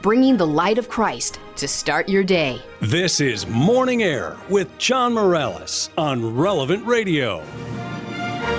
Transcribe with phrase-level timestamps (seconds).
[0.00, 2.62] Bringing the light of Christ to start your day.
[2.80, 7.42] This is Morning Air with John Morales on Relevant Radio.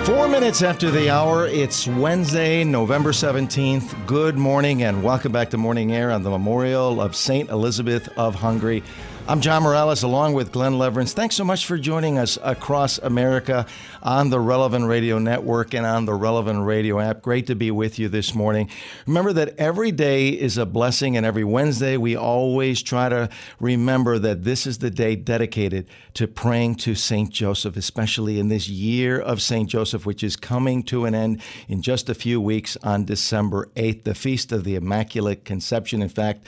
[0.04, 4.06] Four minutes after the hour, it's Wednesday, November 17th.
[4.06, 7.50] Good morning and welcome back to Morning Air on the memorial of St.
[7.50, 8.84] Elizabeth of Hungary.
[9.30, 11.14] I'm John Morales along with Glenn Leverance.
[11.14, 13.66] Thanks so much for joining us across America
[14.02, 17.22] on the Relevant Radio Network and on the Relevant Radio app.
[17.22, 18.70] Great to be with you this morning.
[19.06, 24.20] Remember that every day is a blessing, and every Wednesday we always try to remember
[24.20, 27.30] that this is the day dedicated to praying to St.
[27.30, 29.70] Joseph, especially in this year of St.
[29.70, 34.04] Joseph, which is coming to an end in just a few weeks on December 8th,
[34.04, 36.02] the Feast of the Immaculate Conception.
[36.02, 36.46] In fact,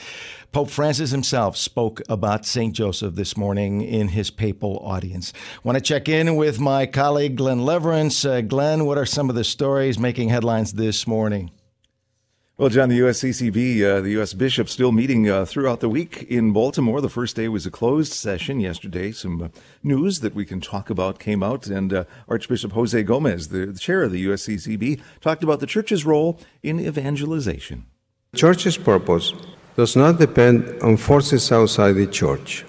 [0.51, 2.73] Pope Francis himself spoke about St.
[2.73, 5.31] Joseph this morning in his papal audience.
[5.63, 8.29] Want to check in with my colleague Glenn Leverance.
[8.29, 11.51] Uh, Glenn, what are some of the stories making headlines this morning?
[12.57, 14.33] Well, John, the USCCB, uh, the U.S.
[14.33, 16.99] bishop, still meeting uh, throughout the week in Baltimore.
[16.99, 19.13] The first day was a closed session yesterday.
[19.13, 19.47] Some uh,
[19.81, 23.79] news that we can talk about came out, and uh, Archbishop Jose Gomez, the, the
[23.79, 27.85] chair of the USCCB, talked about the church's role in evangelization.
[28.35, 29.33] Church's purpose
[29.75, 32.65] does not depend on forces outside the church.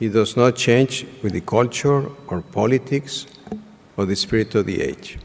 [0.00, 3.26] It does not change with the culture or politics
[3.96, 5.18] or the spirit of the age.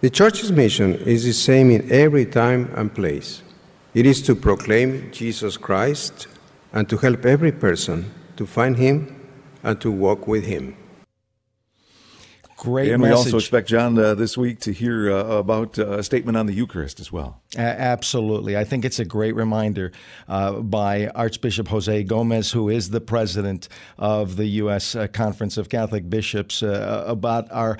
[0.00, 3.42] The church's mission is the same in every time and place.
[3.94, 6.28] It is to proclaim Jesus Christ
[6.72, 9.28] and to help every person to find him
[9.62, 10.76] and to walk with him.
[12.58, 13.12] Great and message.
[13.12, 16.46] we also expect John uh, this week to hear uh, about uh, a statement on
[16.46, 17.40] the Eucharist as well.
[17.56, 18.56] A- absolutely.
[18.56, 19.92] I think it's a great reminder
[20.26, 24.96] uh, by Archbishop Jose Gomez, who is the president of the U.S.
[24.96, 27.78] Uh, Conference of Catholic Bishops, uh, about our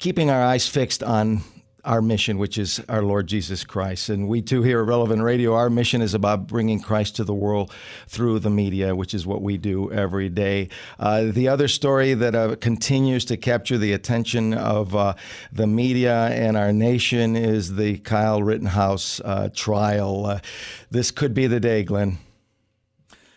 [0.00, 1.42] keeping our eyes fixed on
[1.84, 4.08] our mission, which is our Lord Jesus Christ.
[4.08, 7.34] And we too here at Relevant Radio, our mission is about bringing Christ to the
[7.34, 7.72] world
[8.08, 10.68] through the media, which is what we do every day.
[10.98, 15.14] Uh, the other story that uh, continues to capture the attention of uh,
[15.52, 20.26] the media and our nation is the Kyle Rittenhouse uh, trial.
[20.26, 20.40] Uh,
[20.90, 22.18] this could be the day, Glenn.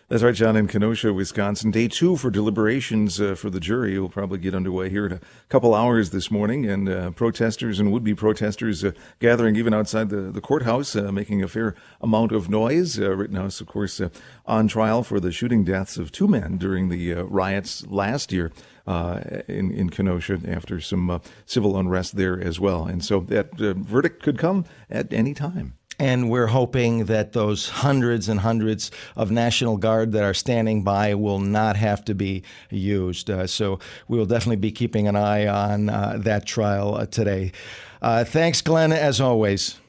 [0.10, 1.70] That's right, John, in Kenosha, Wisconsin.
[1.70, 5.20] Day two for deliberations uh, for the jury will probably get underway here in a
[5.50, 10.32] couple hours this morning, and uh, protesters and would-be protesters uh, gathering even outside the,
[10.32, 12.98] the courthouse, uh, making a fair amount of noise.
[12.98, 14.08] Uh, Rittenhouse, of course, uh,
[14.46, 18.54] on trial for the shooting deaths of two men during the riots last year.
[18.88, 22.86] in, in Kenosha, after some civil unrest there as well.
[22.86, 25.77] And so that verdict could come at any time.
[26.00, 31.16] And we're hoping that those hundreds and hundreds of National Guard that are standing by
[31.16, 33.32] will not have to be used.
[33.32, 37.52] Uh, so we will definitely be keeping an eye on uh, that trial uh, today.
[38.00, 39.80] Uh, thanks, Glenn, as always.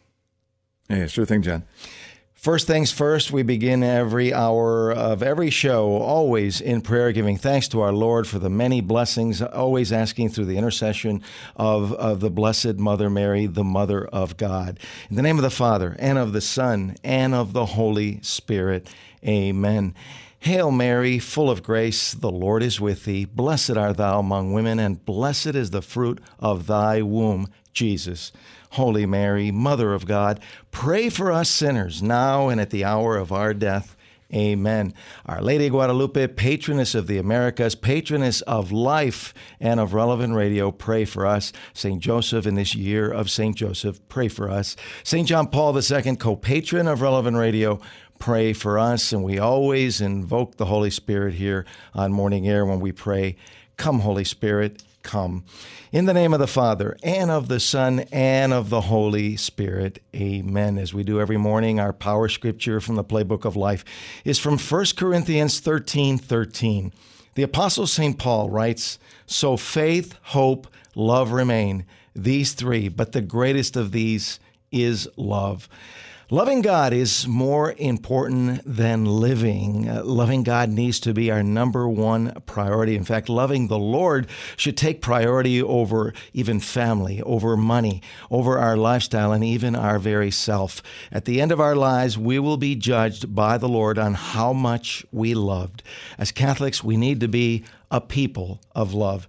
[0.88, 1.64] Yeah, sure thing, John.
[2.38, 7.66] First things first, we begin every hour of every show always in prayer, giving thanks
[7.68, 11.20] to our Lord for the many blessings, always asking through the intercession
[11.56, 14.78] of, of the Blessed Mother Mary, the Mother of God.
[15.10, 18.88] In the name of the Father, and of the Son, and of the Holy Spirit.
[19.26, 19.96] Amen.
[20.38, 23.24] Hail Mary, full of grace, the Lord is with thee.
[23.24, 28.30] Blessed art thou among women, and blessed is the fruit of thy womb, Jesus.
[28.70, 30.40] Holy Mary, Mother of God,
[30.70, 33.96] pray for us sinners now and at the hour of our death.
[34.34, 34.92] Amen.
[35.24, 41.06] Our Lady Guadalupe, patroness of the Americas, patroness of life and of relevant radio, pray
[41.06, 41.50] for us.
[41.72, 41.98] St.
[41.98, 43.56] Joseph, in this year of St.
[43.56, 44.76] Joseph, pray for us.
[45.02, 45.26] St.
[45.26, 47.80] John Paul II, co patron of relevant radio,
[48.18, 49.12] pray for us.
[49.12, 51.64] And we always invoke the Holy Spirit here
[51.94, 53.36] on Morning Air when we pray,
[53.78, 55.42] Come, Holy Spirit come.
[55.90, 60.02] In the name of the Father, and of the Son, and of the Holy Spirit.
[60.14, 60.76] Amen.
[60.76, 63.86] As we do every morning, our power scripture from the playbook of life
[64.26, 66.92] is from 1 Corinthians 13 13.
[67.36, 68.18] The Apostle St.
[68.18, 74.38] Paul writes, So faith, hope, love remain, these three, but the greatest of these
[74.70, 75.70] is love.
[76.30, 79.88] Loving God is more important than living.
[79.88, 82.96] Uh, loving God needs to be our number one priority.
[82.96, 88.76] In fact, loving the Lord should take priority over even family, over money, over our
[88.76, 90.82] lifestyle, and even our very self.
[91.10, 94.52] At the end of our lives, we will be judged by the Lord on how
[94.52, 95.82] much we loved.
[96.18, 99.26] As Catholics, we need to be a people of love.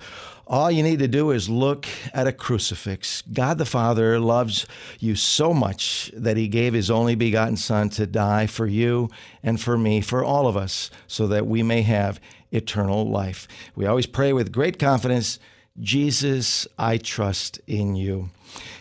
[0.50, 3.22] All you need to do is look at a crucifix.
[3.32, 4.66] God the Father loves
[5.00, 9.10] you so much that He gave His only begotten Son to die for you
[9.44, 12.20] and for me, for all of us, so that we may have
[12.52, 13.48] eternal life.
[13.76, 15.38] We always pray with great confidence
[15.80, 18.32] Jesus, I trust in you.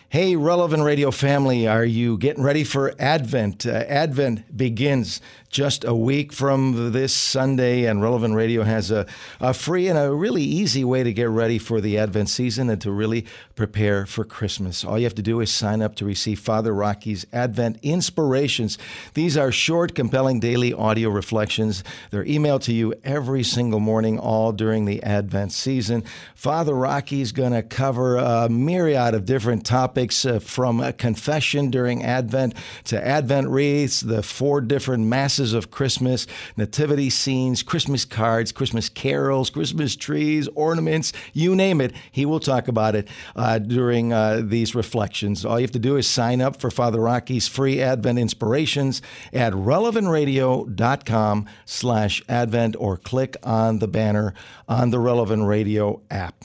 [0.08, 3.66] Hey, Relevant Radio family, are you getting ready for Advent?
[3.66, 9.06] Uh, Advent begins just a week from this Sunday, and Relevant Radio has a,
[9.40, 12.80] a free and a really easy way to get ready for the Advent season and
[12.82, 13.24] to really
[13.54, 14.84] prepare for Christmas.
[14.84, 18.78] All you have to do is sign up to receive Father Rocky's Advent Inspirations.
[19.14, 21.82] These are short, compelling daily audio reflections.
[22.10, 26.04] They're emailed to you every single morning, all during the Advent season.
[26.34, 32.54] Father Rocky's going to cover a myriad of different topics uh, from confession during Advent
[32.84, 35.06] to Advent wreaths, the four different
[35.38, 36.26] masses of Christmas,
[36.56, 41.92] nativity scenes, Christmas cards, Christmas carols, Christmas trees, ornaments, you name it.
[42.10, 43.06] He will talk about it
[43.36, 45.44] uh, during uh, these reflections.
[45.44, 49.00] All you have to do is sign up for Father Rocky's free Advent inspirations
[49.32, 54.34] at relevantradio.com slash Advent or click on the banner
[54.68, 56.44] on the Relevant Radio app.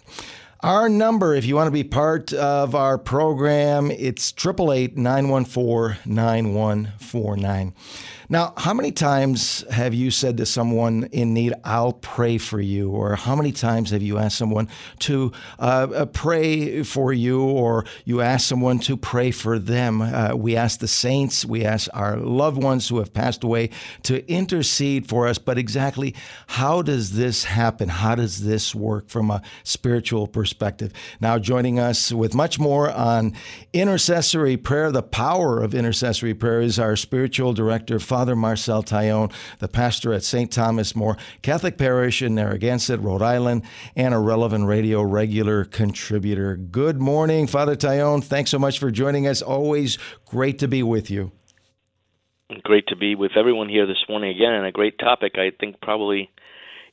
[0.64, 7.74] Our number, if you want to be part of our program, it's 888 914 9149.
[8.30, 12.90] Now, how many times have you said to someone in need, I'll pray for you?
[12.90, 17.86] Or how many times have you asked someone to uh, uh pray for you, or
[18.06, 20.02] you ask someone to pray for them?
[20.02, 23.70] Uh, we ask the saints, we ask our loved ones who have passed away
[24.04, 25.38] to intercede for us.
[25.38, 26.16] But exactly
[26.48, 27.90] how does this happen?
[27.90, 30.94] How does this work from a spiritual perspective?
[31.20, 33.34] Now, joining us with much more on
[33.74, 38.36] intercessory prayer, the power of intercessory prayer, is our spiritual director, Father.
[38.36, 40.52] Marcel Taillon, the pastor at St.
[40.52, 43.64] Thomas More Catholic Parish in Narragansett, Rhode Island,
[43.96, 46.56] and a Relevant Radio regular contributor.
[46.56, 48.24] Good morning, Father Taillon.
[48.24, 49.42] Thanks so much for joining us.
[49.42, 51.32] Always great to be with you.
[52.62, 55.40] Great to be with everyone here this morning again, and a great topic.
[55.40, 56.30] I think probably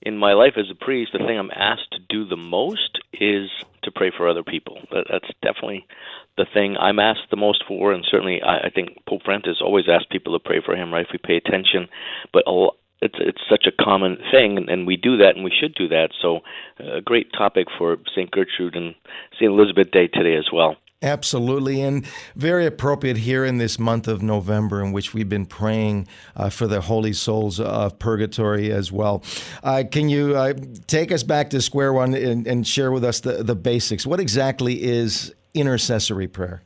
[0.01, 3.51] in my life as a priest, the thing I'm asked to do the most is
[3.83, 4.79] to pray for other people.
[4.91, 5.87] That's definitely
[6.37, 9.87] the thing I'm asked the most for, and certainly I, I think Pope Francis always
[9.89, 11.07] asks people to pray for him, right?
[11.07, 11.89] If we pay attention,
[12.33, 12.69] but a,
[13.03, 16.11] it's it's such a common thing, and, we do that, and we should do that.
[16.21, 16.41] So,
[16.79, 18.31] uh, a great topic for St.
[18.31, 18.95] Gertrude and
[19.35, 19.51] St.
[19.51, 20.77] Elizabeth Day today as well.
[21.03, 22.05] Absolutely, and
[22.37, 26.07] very appropriate here in this month of November, in which we've been praying
[26.37, 29.25] uh, for the holy souls of purgatory as well.
[29.63, 30.53] Uh, can you uh,
[30.87, 34.07] take us back to square one and, and share with us the, the basics?
[34.07, 36.63] What exactly is intercessory prayer?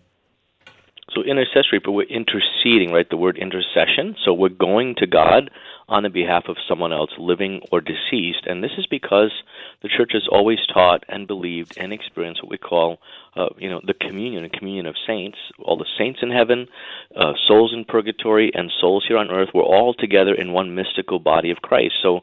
[1.14, 3.08] So intercessory, but we're interceding, right?
[3.08, 4.16] The word intercession.
[4.24, 5.50] So we're going to God
[5.88, 8.46] on the behalf of someone else, living or deceased.
[8.46, 9.30] And this is because
[9.84, 13.00] the church has always taught and believed and experienced what we call,
[13.36, 15.36] uh, you know, the communion, a communion of saints.
[15.58, 16.68] All the saints in heaven,
[17.14, 19.50] uh, souls in purgatory, and souls here on earth.
[19.52, 21.96] We're all together in one mystical body of Christ.
[22.02, 22.20] So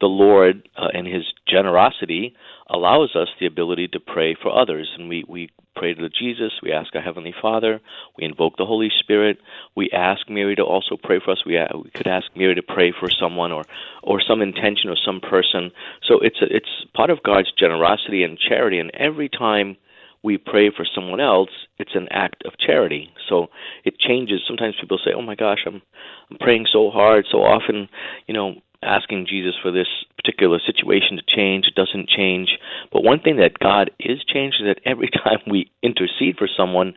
[0.00, 2.34] the Lord, uh, in His generosity,
[2.68, 4.90] allows us the ability to pray for others.
[4.98, 7.80] And we, we pray to Jesus, we ask our Heavenly Father,
[8.16, 9.38] we invoke the Holy Spirit,
[9.74, 11.44] we ask Mary to also pray for us.
[11.44, 13.64] We, uh, we could ask Mary to pray for someone or,
[14.02, 15.72] or some intention or some person.
[16.04, 16.70] So it's, a, it's
[17.04, 19.76] part of God's generosity and charity, and every time
[20.22, 23.10] we pray for someone else, it's an act of charity.
[23.28, 23.48] So
[23.84, 24.40] it changes.
[24.46, 25.82] Sometimes people say, "Oh my gosh, I'm
[26.30, 27.90] I'm praying so hard, so often,
[28.26, 31.66] you know, asking Jesus for this particular situation to change.
[31.66, 32.56] It doesn't change.
[32.90, 36.94] But one thing that God is changed is that every time we intercede for someone,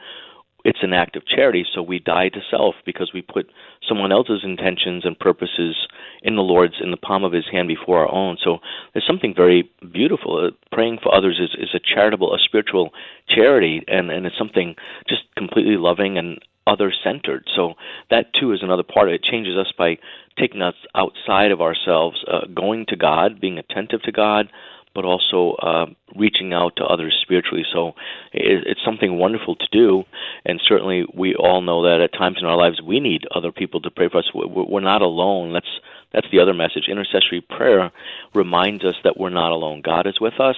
[0.65, 1.65] it's an act of charity.
[1.73, 3.49] So we die to self because we put
[3.87, 5.75] someone else's intentions and purposes
[6.23, 8.37] in the Lord's, in the palm of His hand before our own.
[8.43, 8.57] So
[8.93, 10.47] there's something very beautiful.
[10.47, 12.91] Uh, praying for others is, is a charitable, a spiritual
[13.29, 14.75] charity, and, and it's something
[15.07, 17.47] just completely loving and other centered.
[17.55, 17.75] So
[18.09, 19.21] that too is another part of it.
[19.21, 19.97] It changes us by
[20.37, 24.49] taking us outside of ourselves, uh, going to God, being attentive to God,
[24.98, 25.86] but also uh,
[26.16, 27.63] reaching out to others spiritually.
[27.72, 27.89] So
[28.34, 30.06] it, it's something wonderful to do,
[30.44, 33.80] and certainly we all know that at times in our lives we need other people
[33.82, 34.32] to pray for us.
[34.34, 35.54] We're not alone.
[35.54, 35.70] That's
[36.12, 36.86] that's the other message.
[36.89, 37.92] Intercessory prayer
[38.34, 39.84] reminds us that we're not alone.
[39.86, 40.56] God is with us,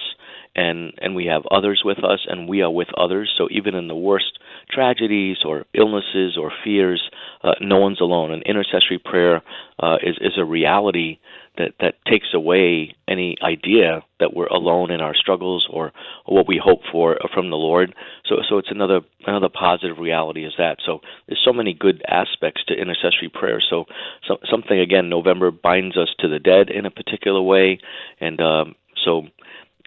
[0.56, 3.30] and and we have others with us, and we are with others.
[3.36, 4.38] So even in the worst
[4.70, 7.02] tragedies or illnesses or fears,
[7.42, 8.32] uh, no one's alone.
[8.32, 9.42] And intercessory prayer
[9.78, 11.18] uh, is is a reality
[11.58, 15.92] that that takes away any idea that we're alone in our struggles or,
[16.24, 17.94] or what we hope for from the Lord.
[18.26, 20.78] So so it's another another positive reality is that.
[20.84, 23.60] So there's so many good aspects to intercessory prayer.
[23.68, 23.84] So,
[24.26, 27.78] so something again, November binds us to the dead in a particular way,
[28.20, 28.74] and um,
[29.04, 29.22] so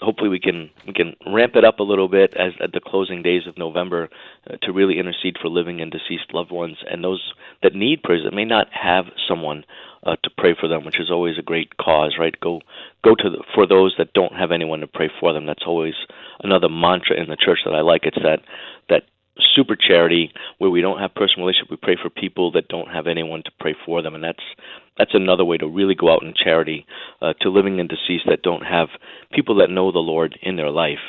[0.03, 3.21] hopefully we can we can ramp it up a little bit as at the closing
[3.21, 4.09] days of November
[4.49, 8.23] uh, to really intercede for living and deceased loved ones and those that need prayers
[8.25, 9.63] that may not have someone
[10.05, 12.37] uh, to pray for them, which is always a great cause, right?
[12.39, 12.61] Go
[13.03, 15.45] go to the, for those that don't have anyone to pray for them.
[15.45, 15.93] That's always
[16.41, 18.01] another mantra in the church that I like.
[18.03, 18.41] It's that
[18.89, 19.03] that
[19.55, 21.71] super charity where we don't have personal relationship.
[21.71, 24.43] We pray for people that don't have anyone to pray for them, and that's
[24.97, 26.85] that's another way to really go out in charity
[27.21, 28.89] uh, to living and deceased that don't have
[29.31, 30.99] people that know the Lord in their life.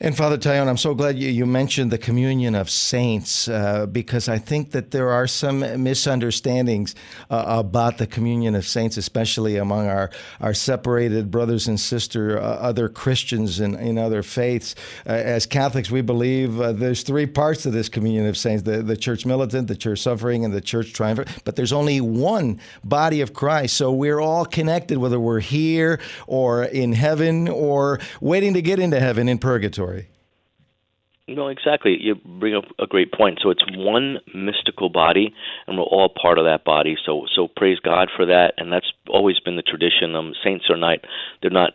[0.00, 4.28] And Father Taillon, I'm so glad you, you mentioned the communion of saints uh, because
[4.28, 6.94] I think that there are some misunderstandings
[7.30, 12.38] uh, about the communion of saints, especially among our, our separated brothers and sisters, uh,
[12.38, 14.76] other Christians in, in other faiths.
[15.04, 18.84] Uh, as Catholics, we believe uh, there's three parts to this communion of saints the,
[18.84, 21.28] the church militant, the church suffering, and the church triumphant.
[21.44, 23.76] But there's only one body of Christ.
[23.76, 29.00] So we're all connected, whether we're here or in heaven or waiting to get into
[29.00, 29.87] heaven in purgatory.
[31.28, 31.96] No, exactly.
[32.00, 33.40] You bring up a great point.
[33.42, 35.34] So it's one mystical body,
[35.66, 36.96] and we're all part of that body.
[37.04, 38.54] So, so praise God for that.
[38.56, 40.16] And that's always been the tradition.
[40.16, 40.98] Um, saints are not
[41.42, 41.72] they're not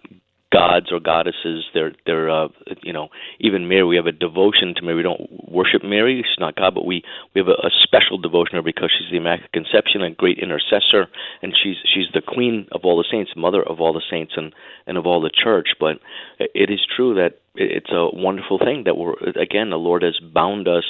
[0.53, 1.65] gods or goddesses.
[1.73, 2.49] They're they're uh,
[2.83, 3.83] you know even Mary.
[3.83, 4.97] We have a devotion to Mary.
[4.97, 6.23] We don't worship Mary.
[6.23, 9.09] She's not God, but we we have a, a special devotion to her because she's
[9.11, 11.07] the Immaculate Conception, a great intercessor,
[11.41, 14.53] and she's she's the Queen of all the saints, Mother of all the saints, and
[14.85, 15.69] and of all the Church.
[15.79, 15.97] But
[16.39, 20.67] it is true that it's a wonderful thing that we're again the Lord has bound
[20.67, 20.85] us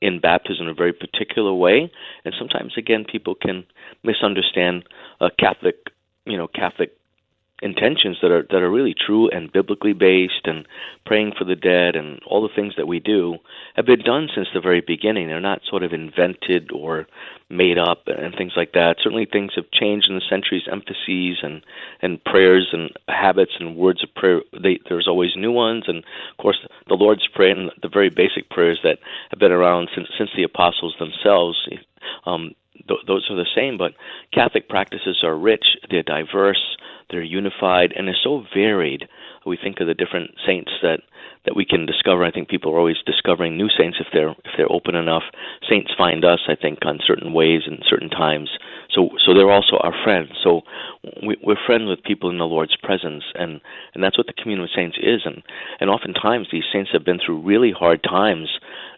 [0.00, 1.90] in baptism in a very particular way,
[2.24, 3.64] and sometimes again people can
[4.02, 4.84] misunderstand
[5.20, 5.76] a Catholic,
[6.26, 6.92] you know, Catholic
[7.64, 10.66] intentions that are that are really true and biblically based and
[11.06, 13.36] praying for the dead and all the things that we do
[13.74, 15.28] have been done since the very beginning.
[15.28, 17.06] They're not sort of invented or
[17.48, 18.96] made up and things like that.
[19.02, 21.62] Certainly things have changed in the centuries emphases and
[22.02, 24.42] and prayers and habits and words of prayer.
[24.52, 28.50] They, there's always new ones and of course the lord's prayer and the very basic
[28.50, 28.98] prayers that
[29.30, 31.68] have been around since since the apostles themselves
[32.26, 32.54] um
[32.88, 33.92] th- those are the same but
[34.32, 36.76] catholic practices are rich they're diverse
[37.10, 39.08] they're unified and they're so varied.
[39.46, 41.00] We think of the different saints that
[41.44, 42.24] that we can discover.
[42.24, 45.24] I think people are always discovering new saints if they're if they're open enough.
[45.68, 48.50] Saints find us, I think, on certain ways and certain times.
[48.90, 50.30] So so they're also our friends.
[50.42, 50.62] So
[51.22, 53.60] we, we're friends with people in the Lord's presence, and
[53.94, 55.22] and that's what the communion of saints is.
[55.24, 55.42] And
[55.80, 58.48] and oftentimes these saints have been through really hard times,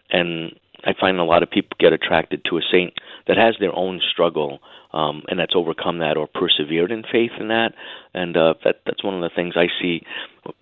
[0.09, 2.93] and I find a lot of people get attracted to a saint
[3.27, 4.59] that has their own struggle
[4.93, 7.73] um, and that's overcome that or persevered in faith in that.
[8.13, 10.01] And uh, that that's one of the things I see.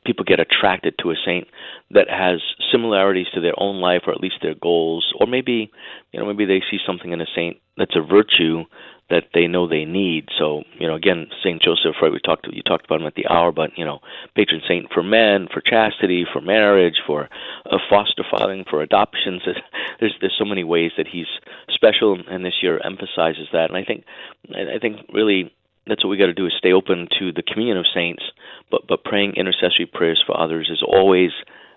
[0.05, 1.48] People get attracted to a saint
[1.91, 2.41] that has
[2.72, 5.72] similarities to their own life, or at least their goals, or maybe
[6.12, 8.63] you know maybe they see something in a saint that's a virtue
[9.09, 10.29] that they know they need.
[10.38, 12.12] So, you know, again, Saint Joseph, right?
[12.12, 14.00] We talked you talked about him at the hour, but you know,
[14.35, 17.29] patron saint for men, for chastity, for marriage, for
[17.69, 19.43] uh, foster fathering, for adoptions.
[20.00, 21.27] There's there's so many ways that he's
[21.69, 23.69] special, and this year emphasizes that.
[23.69, 24.03] And I think
[24.50, 25.53] I think really
[25.88, 28.24] that's what we got to do is stay open to the communion of saints,
[28.71, 31.31] but but praying intercessory prayers for others is always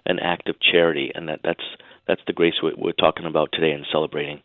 [0.06, 1.64] an act of charity, and that that's
[2.06, 4.40] that's the grace we're talking about today and celebrating.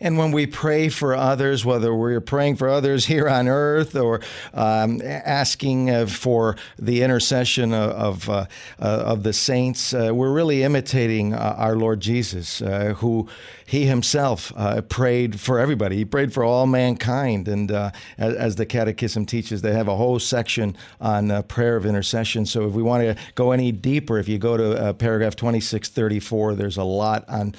[0.00, 4.20] And when we pray for others, whether we're praying for others here on earth or
[4.54, 8.46] um, asking uh, for the intercession of of, uh,
[8.80, 13.28] uh, of the saints, uh, we're really imitating uh, our Lord Jesus, uh, who
[13.68, 15.96] he himself uh, prayed for everybody.
[15.96, 17.48] He prayed for all mankind.
[17.48, 21.76] And uh, as, as, the Catechism teaches, they have a whole section on uh, prayer
[21.76, 22.46] of intercession.
[22.46, 26.78] So if we want to go any deeper, if you go to paragraph 2634, there's
[26.78, 27.54] a lot on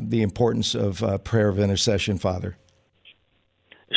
[0.00, 2.56] the importance of prayer of intercession Father.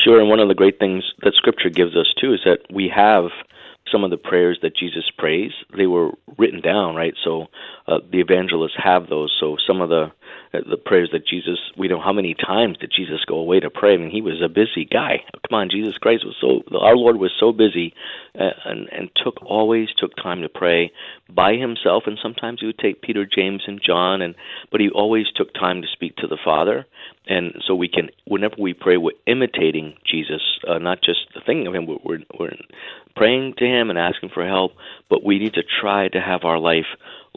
[0.04, 2.92] Sure, and one of the great things that Scripture gives us too is that we
[2.94, 3.26] have
[3.92, 5.52] some of the prayers that Jesus prays.
[5.76, 7.14] They were written down, right?
[7.24, 7.48] So
[7.88, 9.36] uh, the evangelists have those.
[9.40, 10.10] So some of the uh,
[10.54, 13.94] the prayers that Jesus, we know how many times did Jesus go away to pray?
[13.94, 15.24] I mean, he was a busy guy.
[15.48, 17.94] Come on, Jesus Christ was so our Lord was so busy,
[18.40, 20.92] uh, and and took always took time to pray
[21.30, 22.04] by himself.
[22.08, 24.36] And sometimes he would take Peter, James, and John, and
[24.72, 26.86] but he always took time to speak to the Father.
[27.30, 31.76] And so we can, whenever we pray, we're imitating Jesus, uh, not just thinking of
[31.76, 31.86] him.
[31.86, 32.54] We're we're
[33.16, 34.74] praying to him and asking for help,
[35.10, 36.86] but we need to try to have our life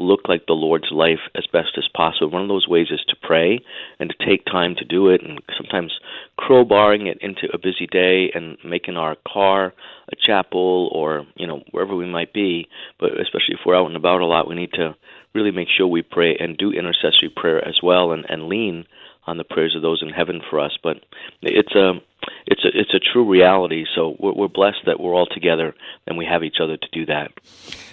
[0.01, 2.31] look like the Lord's life as best as possible.
[2.31, 3.61] One of those ways is to pray
[3.99, 5.93] and to take time to do it, and sometimes
[6.39, 9.73] crowbarring it into a busy day and making our car
[10.13, 12.69] a chapel or you know wherever we might be.
[12.99, 14.97] But especially if we're out and about a lot, we need to
[15.35, 18.87] really make sure we pray and do intercessory prayer as well, and, and lean
[19.27, 20.77] on the prayers of those in heaven for us.
[20.83, 20.97] But
[21.43, 22.01] it's a
[22.47, 23.85] it's a it's a true reality.
[23.95, 25.75] So we're, we're blessed that we're all together
[26.07, 27.31] and we have each other to do that.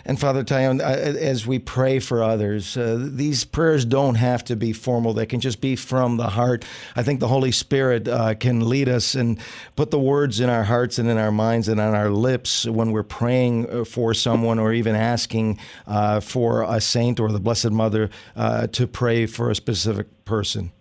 [0.06, 4.56] And Father Taillon, uh, as we pray for others, uh, these prayers don't have to
[4.56, 5.14] be formal.
[5.14, 6.66] They can just be from the heart.
[6.96, 9.40] I think the Holy Spirit uh, can lead us and
[9.76, 12.92] put the words in our hearts and in our minds and on our lips when
[12.92, 17.72] we're praying uh, for someone or even asking uh, for a saint or the Blessed
[17.72, 20.72] Mother uh, to pray for a specific person.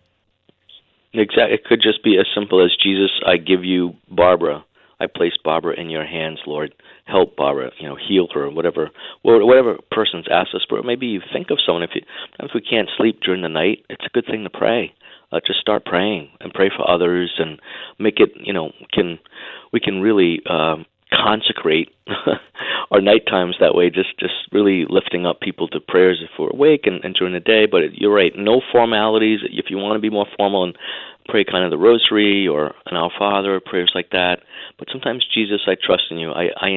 [1.17, 1.55] Exactly.
[1.55, 4.65] It could just be as simple as Jesus, I give you Barbara.
[5.01, 6.75] I place Barbara in your hands, Lord.
[7.05, 8.91] Help Barbara, you know, heal her, whatever,
[9.23, 10.83] whatever person's asked us for.
[10.83, 11.83] Maybe you think of someone.
[11.83, 12.03] If you,
[12.41, 14.95] if we can't sleep during the night, it's a good thing to pray.
[15.33, 17.61] Uh, just start praying and pray for others, and
[17.99, 18.31] make it.
[18.37, 19.19] You know, can
[19.73, 21.91] we can really um, consecrate
[22.91, 26.51] our night times that way just just really lifting up people to prayers if we're
[26.51, 27.67] awake and, and during the day.
[27.67, 29.41] But you're right no formalities.
[29.45, 30.77] If you want to be more formal and
[31.29, 34.39] pray kind of the rosary or an our father prayers like that.
[34.79, 36.33] But sometimes jesus i trust in you.
[36.33, 36.69] I i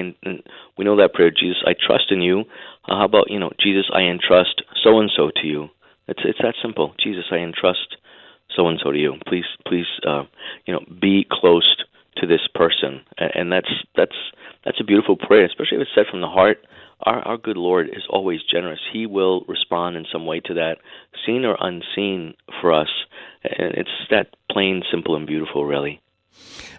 [0.78, 2.42] we know that prayer jesus i trust in you.
[2.88, 5.70] Uh, how about you know jesus i entrust so and so to you?
[6.08, 6.94] It's it's that simple.
[7.04, 7.98] Jesus i entrust
[8.56, 9.16] so and so to you.
[9.28, 10.24] Please please uh
[10.66, 11.76] you know be close
[12.20, 14.16] to this person, and that's that's
[14.66, 16.66] that's a beautiful prayer, especially if it's said from the heart.
[17.04, 18.80] Our our good Lord is always generous.
[18.92, 20.78] He will respond in some way to that,
[21.26, 22.90] seen or unseen, for us,
[23.44, 26.02] and it's that plain, simple, and beautiful, really.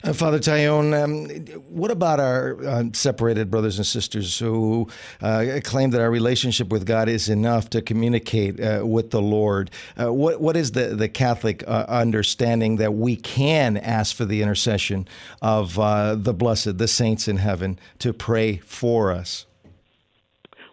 [0.03, 1.29] Uh, Father Taillon, um,
[1.69, 4.89] what about our uh, separated brothers and sisters who
[5.21, 9.71] uh, claim that our relationship with God is enough to communicate uh, with the Lord?
[10.01, 14.41] Uh, what what is the the Catholic uh, understanding that we can ask for the
[14.41, 15.07] intercession
[15.43, 19.45] of the blessed, the saints in heaven, to pray for us?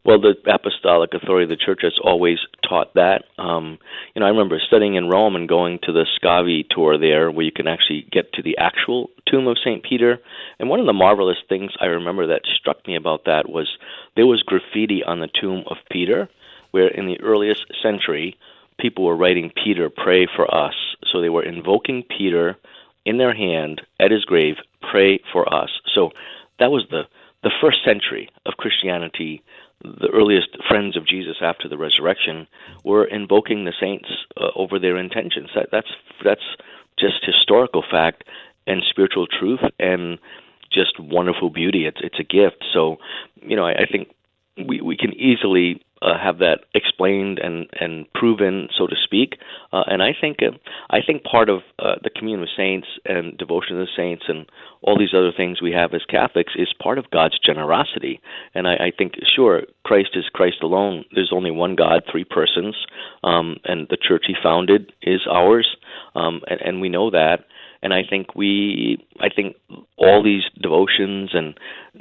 [0.07, 2.37] Well, the apostolic authority of the church has always
[2.67, 3.25] taught that.
[3.37, 3.77] Um,
[4.15, 7.43] you know, I remember studying in Rome and going to the Scavi tour there, where
[7.43, 10.19] you can actually get to the actual tomb of Saint Peter.
[10.59, 13.67] And one of the marvelous things I remember that struck me about that was
[14.15, 16.29] there was graffiti on the tomb of Peter,
[16.71, 18.37] where in the earliest century
[18.79, 20.75] people were writing Peter, pray for us.
[21.11, 22.55] So they were invoking Peter
[23.05, 24.55] in their hand at his grave,
[24.89, 25.69] pray for us.
[25.93, 26.11] So
[26.59, 27.03] that was the
[27.43, 29.43] the first century of Christianity
[29.83, 32.47] the earliest friends of Jesus after the resurrection
[32.83, 34.09] were invoking the saints
[34.39, 35.49] uh, over their intentions.
[35.55, 35.91] That, that's
[36.23, 36.41] that's
[36.99, 38.23] just historical fact
[38.65, 40.19] and spiritual truth and
[40.71, 41.85] just wonderful beauty.
[41.85, 42.65] It's it's a gift.
[42.73, 42.97] So,
[43.41, 44.09] you know, I, I think
[44.57, 49.37] we we can easily uh, have that explained and and proven, so to speak.
[49.71, 50.57] Uh, and I think uh,
[50.89, 54.45] I think part of uh, the communion of saints and devotion to the saints and
[54.81, 58.19] all these other things we have as Catholics is part of God's generosity.
[58.53, 61.05] And I, I think sure Christ is Christ alone.
[61.13, 62.75] There's only one God, three persons,
[63.23, 65.67] um, and the church He founded is ours,
[66.15, 67.45] um, and, and we know that
[67.81, 69.55] and I think we I think
[69.97, 71.57] all these devotions and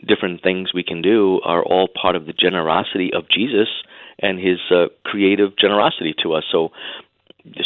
[0.06, 3.68] different things we can do are all part of the generosity of Jesus
[4.20, 6.44] and his uh, creative generosity to us.
[6.50, 6.70] So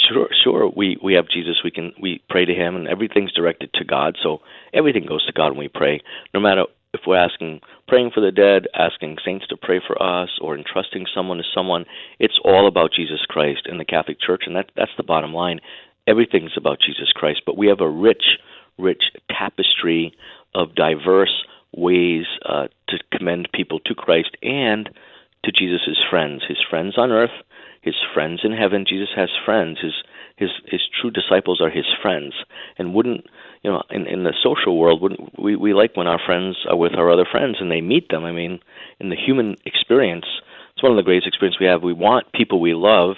[0.09, 3.73] sure sure we we have Jesus we can we pray to him and everything's directed
[3.75, 4.17] to God.
[4.23, 4.41] So
[4.75, 6.01] everything goes to God when we pray
[6.35, 10.31] no matter if we're asking praying for the dead, asking saints to pray for us
[10.41, 11.85] or entrusting someone to someone,
[12.19, 15.61] it's all about Jesus Christ and the Catholic Church and that that's the bottom line
[16.07, 18.25] everything's about Jesus Christ, but we have a rich,
[18.79, 20.13] rich tapestry
[20.55, 24.91] of diverse ways uh, to commend people to Christ and
[25.44, 27.31] to Jesus' friends, his friends on earth,
[27.83, 28.85] his friends in heaven.
[28.87, 29.79] Jesus has friends.
[29.81, 29.94] His
[30.37, 32.35] his his true disciples are his friends.
[32.79, 33.26] And wouldn't
[33.62, 36.76] you know in in the social world wouldn't we we like when our friends are
[36.76, 38.24] with our other friends and they meet them.
[38.24, 38.61] I mean,
[38.98, 40.26] in the human experience,
[40.72, 41.83] it's one of the greatest experiences we have.
[41.83, 43.16] We want people we love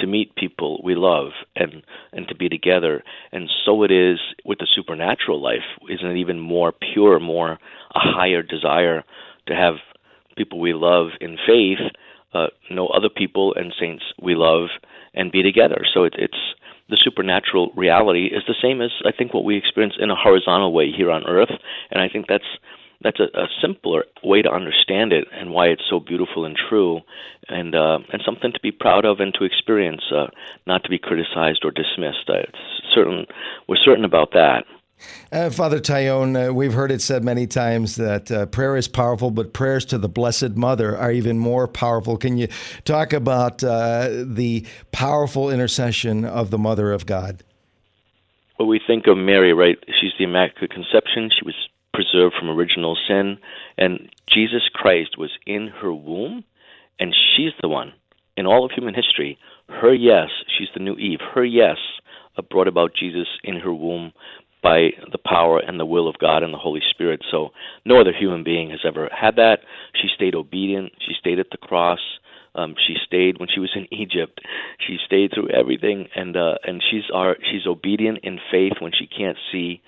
[0.00, 1.82] to meet people we love and
[2.12, 6.40] and to be together and so it is with the supernatural life isn't it even
[6.40, 7.52] more pure more
[7.94, 9.04] a higher desire
[9.46, 9.74] to have
[10.36, 11.78] people we love in faith
[12.34, 14.68] uh, know other people and saints we love
[15.14, 16.54] and be together so it, it's
[16.88, 20.72] the supernatural reality is the same as I think what we experience in a horizontal
[20.72, 21.52] way here on earth
[21.90, 22.44] and I think that's
[23.02, 27.00] that's a, a simpler way to understand it and why it's so beautiful and true,
[27.48, 30.26] and uh, and something to be proud of and to experience, uh,
[30.66, 32.28] not to be criticized or dismissed.
[32.28, 32.58] Uh, it's
[32.94, 33.26] certain
[33.68, 34.64] we're certain about that.
[35.30, 39.30] Uh, Father Taillon, uh, we've heard it said many times that uh, prayer is powerful,
[39.30, 42.16] but prayers to the Blessed Mother are even more powerful.
[42.16, 42.48] Can you
[42.84, 47.42] talk about uh, the powerful intercession of the Mother of God?
[48.58, 49.78] Well, we think of Mary, right?
[50.00, 51.30] She's the Immaculate Conception.
[51.30, 51.54] She was
[51.94, 53.38] preserved from original sin,
[53.78, 56.44] and Jesus Christ was in her womb,
[56.98, 57.92] and she's the one
[58.36, 59.38] in all of human history.
[59.68, 61.20] Her yes, she's the new Eve.
[61.34, 61.76] Her yes
[62.36, 64.12] uh, brought about Jesus in her womb
[64.62, 67.22] by the power and the will of God and the Holy Spirit.
[67.30, 67.50] So
[67.84, 69.60] no other human being has ever had that.
[70.00, 70.92] She stayed obedient.
[71.06, 72.00] She stayed at the cross.
[72.54, 74.40] Um, she stayed when she was in Egypt.
[74.86, 79.06] She stayed through everything, and uh, and she's our she's obedient in faith when she
[79.06, 79.80] can't see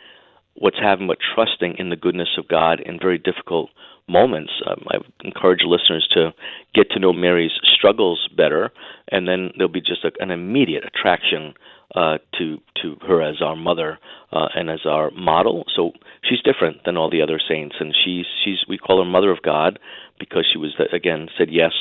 [0.54, 3.70] what's happening, but trusting in the goodness of God in very difficult
[4.08, 4.52] moments.
[4.66, 6.32] Um, I encourage listeners to
[6.74, 8.70] get to know Mary's struggles better,
[9.08, 11.54] and then there'll be just a, an immediate attraction
[11.94, 13.98] uh, to to her as our mother
[14.32, 15.64] uh, and as our model.
[15.74, 15.92] So
[16.22, 19.42] she's different than all the other saints, and she's she's we call her Mother of
[19.42, 19.78] God
[20.18, 21.72] because she was again said yes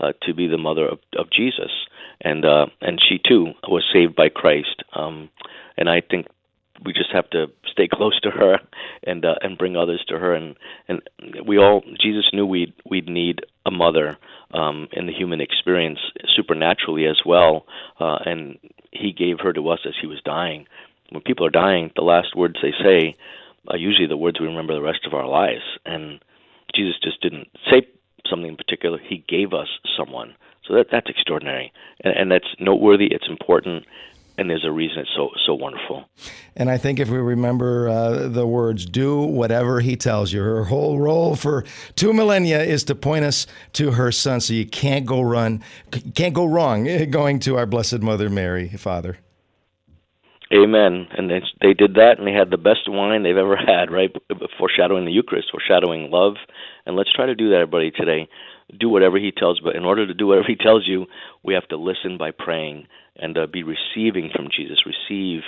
[0.00, 1.70] uh, to be the mother of, of Jesus,
[2.20, 4.82] and uh, and she too was saved by Christ.
[4.94, 5.30] Um,
[5.76, 6.26] and I think
[6.84, 8.58] we just have to stay close to her
[9.04, 10.34] and uh, and bring others to her.
[10.34, 10.56] And
[10.88, 11.02] and
[11.46, 14.18] we all Jesus knew we'd we'd need a mother
[14.52, 15.98] um, in the human experience
[16.34, 17.66] supernaturally as well
[17.98, 18.58] uh, and
[18.92, 20.66] he gave her to us as he was dying.
[21.10, 23.16] When people are dying the last words they say
[23.68, 25.62] are usually the words we remember the rest of our lives.
[25.84, 26.20] And
[26.74, 27.86] Jesus just didn't say
[28.28, 28.98] something in particular.
[28.98, 30.34] He gave us someone.
[30.66, 31.72] So that that's extraordinary.
[32.02, 33.06] And, and that's noteworthy.
[33.06, 33.84] It's important
[34.38, 36.08] and there's a reason it's so so wonderful.
[36.56, 40.64] And I think if we remember uh, the words "do whatever he tells you," her
[40.64, 44.40] whole role for two millennia is to point us to her son.
[44.40, 45.62] So you can't go run,
[46.14, 49.18] can't go wrong going to our Blessed Mother Mary, Father.
[50.52, 51.08] Amen.
[51.10, 54.14] And they, they did that, and they had the best wine they've ever had, right?
[54.58, 56.34] Foreshadowing the Eucharist, foreshadowing love.
[56.84, 58.28] And let's try to do that, everybody, today.
[58.78, 61.06] Do whatever He tells, but in order to do whatever He tells you,
[61.42, 62.86] we have to listen by praying
[63.18, 65.42] and uh, be receiving from Jesus, receive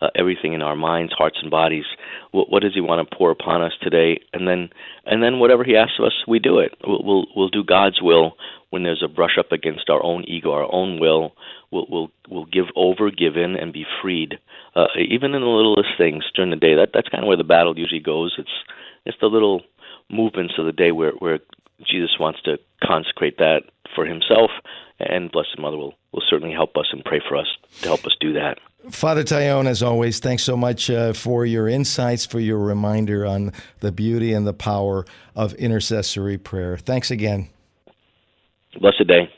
[0.00, 1.84] uh, everything in our minds, hearts, and bodies.
[2.30, 4.20] What, what, does He want to pour upon us today?
[4.32, 4.70] And then,
[5.04, 6.74] and then whatever He asks of us, we do it.
[6.86, 8.32] We'll, we'll, we'll do God's will
[8.70, 11.32] when there's a brush up against our own ego, our own will.
[11.70, 14.38] We'll, we'll, we'll give over, give in, and be freed.
[14.74, 16.76] Uh, even in the littlest things during the day.
[16.76, 18.36] That that's kind of where the battle usually goes.
[18.38, 18.48] It's
[19.04, 19.62] it's the little
[20.08, 21.40] movements of the day where where
[21.84, 23.62] Jesus wants to consecrate that
[23.94, 24.50] for Himself
[25.00, 27.46] and Blessed Mother will, will certainly help us and pray for us
[27.82, 28.58] to help us do that.
[28.90, 33.52] Father Taillon, as always, thanks so much uh, for your insights, for your reminder on
[33.80, 36.78] the beauty and the power of intercessory prayer.
[36.78, 37.48] Thanks again.
[38.80, 39.30] Blessed day.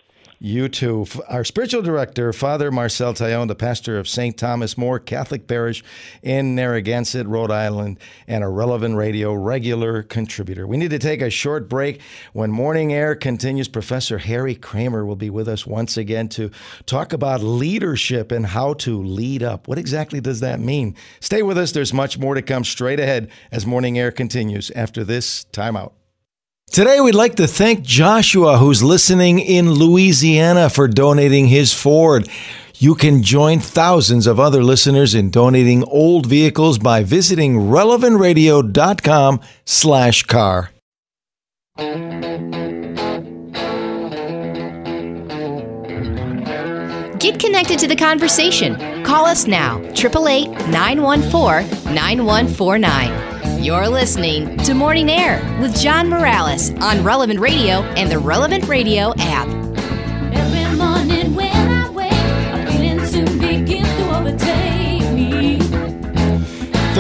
[0.45, 1.07] You too.
[1.29, 4.37] Our spiritual director, Father Marcel Taillon, the pastor of St.
[4.37, 5.85] Thomas More Catholic Parish
[6.21, 10.67] in Narragansett, Rhode Island, and a relevant radio regular contributor.
[10.67, 12.01] We need to take a short break.
[12.33, 16.51] When Morning Air continues, Professor Harry Kramer will be with us once again to
[16.87, 19.69] talk about leadership and how to lead up.
[19.69, 20.97] What exactly does that mean?
[21.21, 21.71] Stay with us.
[21.71, 25.93] There's much more to come straight ahead as Morning Air continues after this timeout.
[26.73, 32.27] Today, we'd like to thank Joshua, who's listening in Louisiana, for donating his Ford.
[32.79, 40.23] You can join thousands of other listeners in donating old vehicles by visiting relevantradio.com slash
[40.23, 40.71] car.
[47.19, 49.05] Get connected to the conversation.
[49.05, 53.32] Call us now, 888 914 9149.
[53.63, 59.15] You're listening to Morning Air with John Morales on Relevant Radio and the Relevant Radio
[59.19, 59.62] app.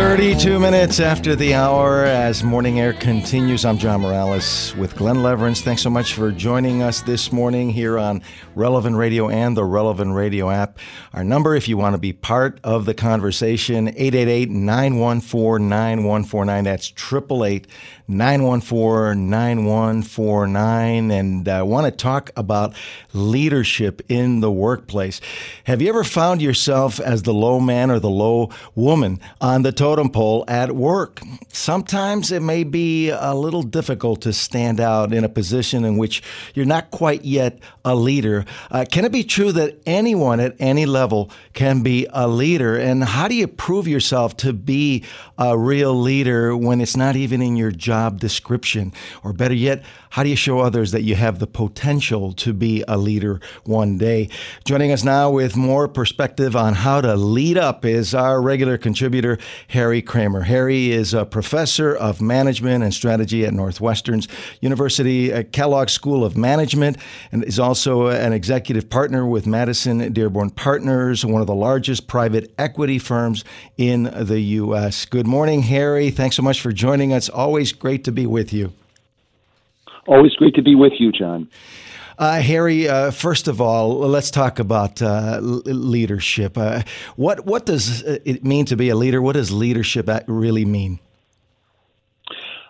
[0.02, 3.64] 32 minutes after the hour as Morning Air continues.
[3.64, 5.62] I'm John Morales with Glenn Leverance.
[5.62, 8.20] Thanks so much for joining us this morning here on
[8.56, 10.80] Relevant Radio and the Relevant Radio app.
[11.14, 16.64] Our number, if you want to be part of the conversation, 888 914 9149.
[16.64, 17.68] That's 888
[18.08, 21.10] 914 9149.
[21.10, 22.74] And I want to talk about
[23.12, 25.20] leadership in the workplace.
[25.64, 29.72] Have you ever found yourself as the low man or the low woman on the
[29.72, 31.20] totem pole at work?
[31.48, 36.22] Sometimes it may be a little difficult to stand out in a position in which
[36.54, 38.44] you're not quite yet a leader.
[38.70, 42.76] Uh, can it be true that anyone at any level can be a leader?
[42.76, 45.04] And how do you prove yourself to be
[45.38, 48.92] a real leader when it's not even in your job description?
[49.22, 52.84] Or better yet, How do you show others that you have the potential to be
[52.86, 54.28] a leader one day?
[54.66, 59.38] Joining us now with more perspective on how to lead up is our regular contributor,
[59.68, 60.42] Harry Kramer.
[60.42, 64.28] Harry is a professor of management and strategy at Northwestern's
[64.60, 66.98] University at Kellogg School of Management
[67.32, 72.52] and is also an executive partner with Madison Dearborn Partners, one of the largest private
[72.58, 73.44] equity firms
[73.78, 75.06] in the U.S.
[75.06, 76.10] Good morning, Harry.
[76.10, 77.30] Thanks so much for joining us.
[77.30, 78.74] Always great to be with you.
[80.06, 81.48] Always great to be with you, John.
[82.18, 86.58] Uh, Harry, uh, first of all, let's talk about uh, leadership.
[86.58, 86.82] Uh,
[87.16, 89.22] what what does it mean to be a leader?
[89.22, 91.00] What does leadership really mean?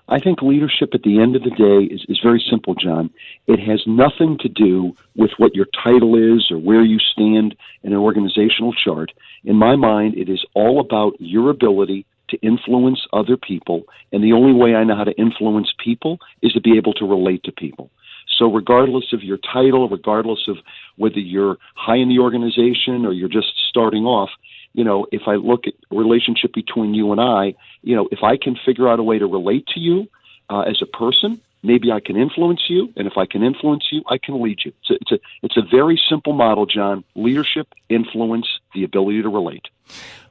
[0.08, 3.10] I think leadership at the end of the day is, is very simple, John.
[3.46, 7.92] It has nothing to do with what your title is or where you stand in
[7.92, 9.10] an organizational chart.
[9.44, 13.84] In my mind, it is all about your ability to influence other people.
[14.10, 17.06] And the only way I know how to influence people is to be able to
[17.06, 17.90] relate to people.
[18.38, 20.56] So, regardless of your title, regardless of
[20.96, 24.30] whether you're high in the organization or you're just starting off,
[24.72, 28.36] you know, if I look at relationship between you and I, you know, if I
[28.36, 30.08] can figure out a way to relate to you
[30.48, 34.02] uh, as a person, maybe I can influence you, and if I can influence you,
[34.08, 34.72] I can lead you.
[34.80, 37.04] It's a, it's a, it's a very simple model, John.
[37.14, 39.66] Leadership, influence, the ability to relate.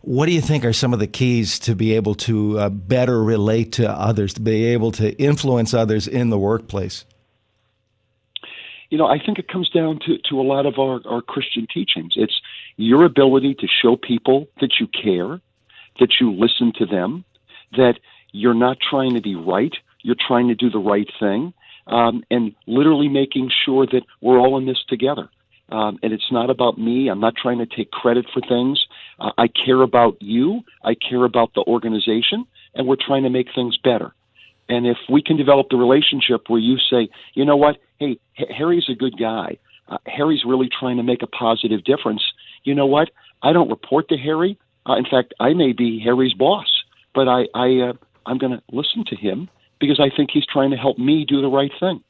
[0.02, 3.24] What do you think are some of the keys to be able to uh, better
[3.24, 7.06] relate to others, to be able to influence others in the workplace?
[8.90, 11.68] You know, I think it comes down to, to a lot of our, our Christian
[11.72, 12.14] teachings.
[12.16, 12.42] It's
[12.78, 15.40] your ability to show people that you care,
[16.00, 17.24] that you listen to them,
[17.78, 18.00] that
[18.32, 21.54] you're not trying to be right, you're trying to do the right thing,
[21.88, 25.30] um, and literally making sure that we're all in this together.
[25.72, 27.08] Um, and it's not about me.
[27.08, 28.86] I'm not trying to take credit for things.
[29.20, 30.62] Uh, I care about you.
[30.84, 34.14] I care about the organization, and we're trying to make things better.
[34.68, 38.50] And if we can develop the relationship where you say, you know what, hey, H-
[38.58, 39.58] Harry's a good guy.
[39.88, 42.24] Uh, Harry's really trying to make a positive difference.
[42.64, 43.10] You know what?
[43.42, 44.58] I don't report to Harry.
[44.88, 46.68] Uh, in fact, I may be Harry's boss,
[47.14, 47.94] but I, I uh,
[48.26, 51.42] I'm going to listen to him because I think he's trying to help me do
[51.42, 52.04] the right thing.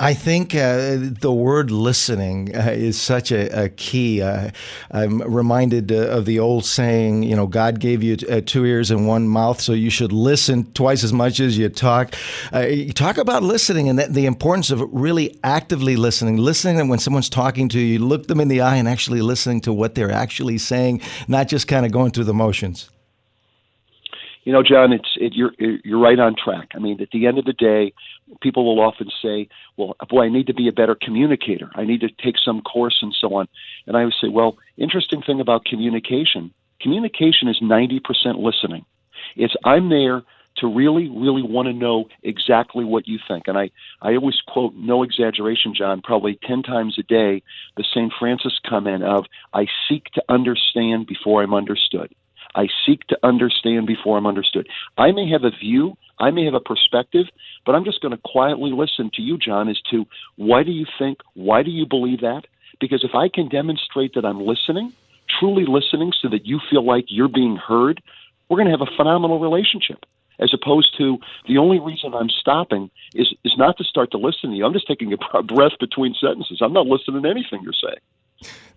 [0.00, 4.22] I think uh, the word listening uh, is such a, a key.
[4.22, 4.50] Uh,
[4.92, 8.92] I'm reminded uh, of the old saying, you know, God gave you uh, two ears
[8.92, 12.14] and one mouth, so you should listen twice as much as you talk.
[12.54, 17.28] Uh, you talk about listening and the importance of really actively listening, listening when someone's
[17.28, 20.12] talking to you, you look them in the eye and actually listening to what they're
[20.12, 22.88] actually saying, not just kind of going through the motions.
[24.48, 26.68] You know, John, it's it, you're you're right on track.
[26.74, 27.92] I mean, at the end of the day,
[28.40, 31.70] people will often say, "Well, boy, I need to be a better communicator.
[31.74, 33.46] I need to take some course and so on."
[33.86, 36.54] And I would say, "Well, interesting thing about communication.
[36.80, 38.86] Communication is ninety percent listening.
[39.36, 40.22] It's I'm there
[40.56, 43.48] to really, really want to know exactly what you think.
[43.48, 43.68] And I,
[44.00, 47.42] I always quote, no exaggeration, John, probably 10 times a day,
[47.76, 48.12] the St.
[48.18, 52.12] Francis comment of, I seek to understand before I'm understood.
[52.54, 54.68] I seek to understand before I'm understood.
[54.96, 57.26] I may have a view, I may have a perspective,
[57.64, 60.06] but I'm just going to quietly listen to you, John, as to
[60.36, 62.42] why do you think, why do you believe that?
[62.80, 64.92] Because if I can demonstrate that I'm listening,
[65.38, 68.02] truly listening, so that you feel like you're being heard,
[68.48, 70.04] we're going to have a phenomenal relationship.
[70.40, 74.50] As opposed to the only reason I'm stopping is is not to start to listen
[74.50, 74.64] to you.
[74.64, 76.60] I'm just taking a breath between sentences.
[76.62, 77.98] I'm not listening to anything you're saying.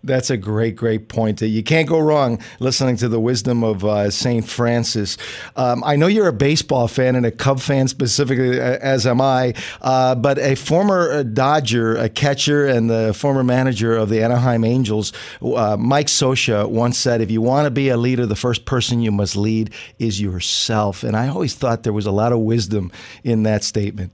[0.04, 1.40] That's a great, great point.
[1.40, 4.44] You can't go wrong listening to the wisdom of uh, St.
[4.44, 5.16] Francis.
[5.54, 9.54] Um, I know you're a baseball fan and a Cub fan specifically, as am I,
[9.80, 14.64] uh, but a former uh, Dodger, a catcher, and the former manager of the Anaheim
[14.64, 18.64] Angels, uh, Mike Scioscia, once said, If you want to be a leader, the first
[18.64, 21.04] person you must lead is yourself.
[21.04, 22.90] And I always thought there was a lot of wisdom
[23.22, 24.10] in that statement.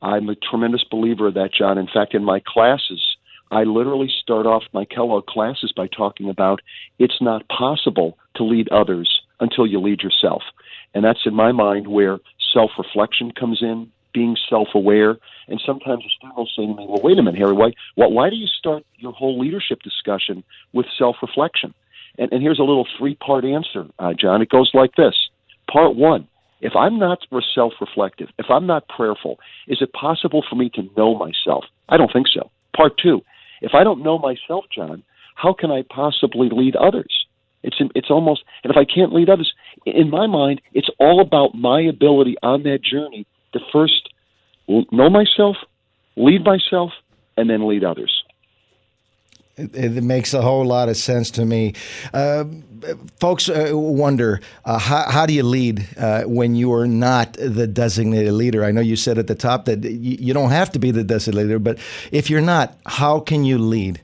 [0.00, 1.76] I'm a tremendous believer of that, John.
[1.76, 3.15] In fact, in my classes,
[3.50, 6.60] I literally start off my Kellogg classes by talking about
[6.98, 10.42] it's not possible to lead others until you lead yourself.
[10.94, 12.18] And that's in my mind where
[12.52, 15.18] self reflection comes in, being self aware.
[15.48, 18.30] And sometimes a student will say to me, Well, wait a minute, Harry, why, why
[18.30, 21.74] do you start your whole leadership discussion with self reflection?
[22.18, 24.42] And, and here's a little three part answer, uh, John.
[24.42, 25.14] It goes like this
[25.70, 26.28] Part one,
[26.60, 27.18] if I'm not
[27.54, 31.64] self reflective, if I'm not prayerful, is it possible for me to know myself?
[31.88, 32.50] I don't think so.
[32.74, 33.22] Part two,
[33.60, 35.02] if I don't know myself, John,
[35.34, 37.26] how can I possibly lead others?
[37.62, 39.52] It's it's almost and if I can't lead others,
[39.84, 44.10] in my mind, it's all about my ability on that journey to first
[44.68, 45.56] know myself,
[46.16, 46.90] lead myself,
[47.36, 48.22] and then lead others.
[49.58, 51.72] It, it, makes a whole lot of sense to me.
[52.12, 52.44] Uh,
[53.18, 57.66] folks uh, wonder uh, how, how, do you lead uh, when you are not the
[57.66, 58.64] designated leader?
[58.64, 61.02] I know you said at the top that you, you, don't have to be the
[61.02, 61.78] designated leader, but
[62.12, 64.02] if you're not, how can you lead?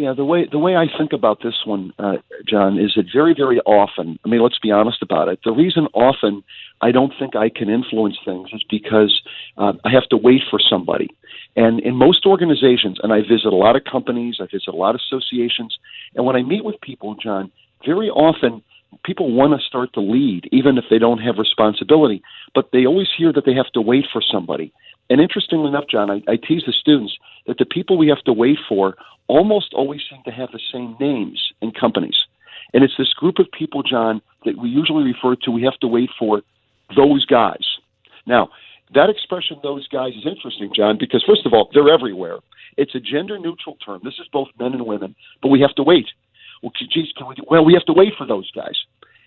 [0.00, 2.16] Yeah, the way the way I think about this one, uh,
[2.48, 4.18] John, is that very very often.
[4.24, 5.40] I mean, let's be honest about it.
[5.44, 6.42] The reason often
[6.80, 9.20] I don't think I can influence things is because
[9.58, 11.08] uh, I have to wait for somebody.
[11.54, 14.94] And in most organizations, and I visit a lot of companies, I visit a lot
[14.94, 15.76] of associations,
[16.14, 17.52] and when I meet with people, John,
[17.84, 18.62] very often
[19.04, 22.22] people want to start to lead, even if they don't have responsibility,
[22.54, 24.72] but they always hear that they have to wait for somebody.
[25.10, 28.32] And interestingly enough, John, I, I tease the students that the people we have to
[28.32, 28.96] wait for
[29.30, 32.16] almost always seem to have the same names in companies.
[32.74, 35.86] And it's this group of people, John, that we usually refer to, we have to
[35.86, 36.42] wait for
[36.96, 37.64] those guys.
[38.26, 38.48] Now,
[38.94, 42.38] that expression, those guys, is interesting, John, because first of all, they're everywhere.
[42.76, 44.00] It's a gender neutral term.
[44.04, 46.06] This is both men and women, but we have to wait.
[46.62, 48.78] Well, geez, can we well, we have to wait for those guys.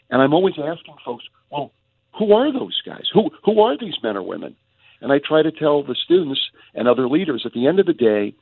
[0.10, 1.72] And I'm always asking folks, well,
[2.20, 3.06] who are those guys?
[3.14, 4.56] Who who are these men or women?
[5.02, 6.42] And I try to tell the students
[6.76, 8.34] and other leaders at the end of the day,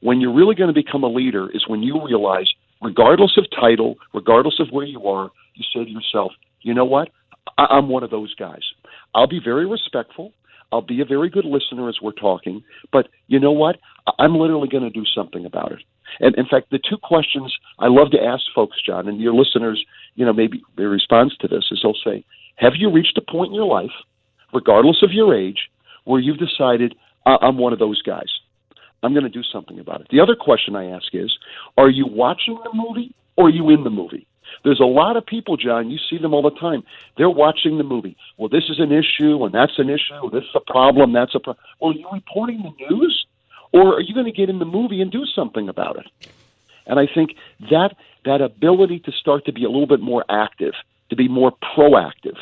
[0.00, 2.48] when you're really going to become a leader is when you realize,
[2.82, 6.32] regardless of title, regardless of where you are, you say to yourself,
[6.62, 7.10] you know what?
[7.58, 8.62] I- I'm one of those guys.
[9.14, 10.32] I'll be very respectful.
[10.72, 13.78] I'll be a very good listener as we're talking, but you know what?
[14.18, 15.80] I'm literally going to do something about it.
[16.20, 19.84] And in fact, the two questions I love to ask folks, John, and your listeners,
[20.14, 22.24] you know, maybe their response to this is they'll say,
[22.56, 23.90] Have you reached a point in your life,
[24.52, 25.70] regardless of your age,
[26.04, 26.94] where you've decided,
[27.26, 28.28] I'm one of those guys?
[29.02, 30.08] I'm going to do something about it.
[30.10, 31.36] The other question I ask is,
[31.78, 34.26] Are you watching the movie or are you in the movie?
[34.64, 36.82] There's a lot of people, John, you see them all the time.
[37.16, 38.16] They're watching the movie.
[38.36, 40.30] Well, this is an issue, and that's an issue.
[40.30, 41.64] This is a problem, that's a problem.
[41.80, 43.26] Well, are you reporting the news,
[43.72, 46.32] or are you going to get in the movie and do something about it?
[46.86, 47.36] And I think
[47.70, 50.74] that that ability to start to be a little bit more active,
[51.08, 52.36] to be more proactive,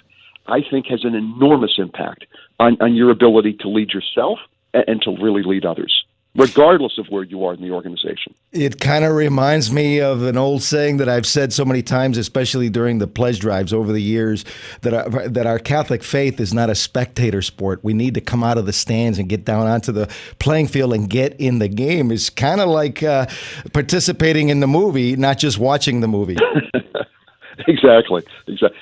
[0.47, 2.25] I think has an enormous impact
[2.59, 4.39] on, on your ability to lead yourself
[4.73, 6.05] and, and to really lead others
[6.39, 8.33] regardless of where you are in the organization.
[8.53, 12.17] It kind of reminds me of an old saying that I've said so many times,
[12.17, 14.45] especially during the pledge drives over the years,
[14.83, 17.83] that our, that our Catholic faith is not a spectator sport.
[17.83, 20.95] We need to come out of the stands and get down onto the playing field
[20.95, 22.13] and get in the game.
[22.13, 23.27] It's kind of like uh,
[23.73, 26.37] participating in the movie, not just watching the movie.
[27.67, 28.23] exactly.
[28.47, 28.79] Exactly.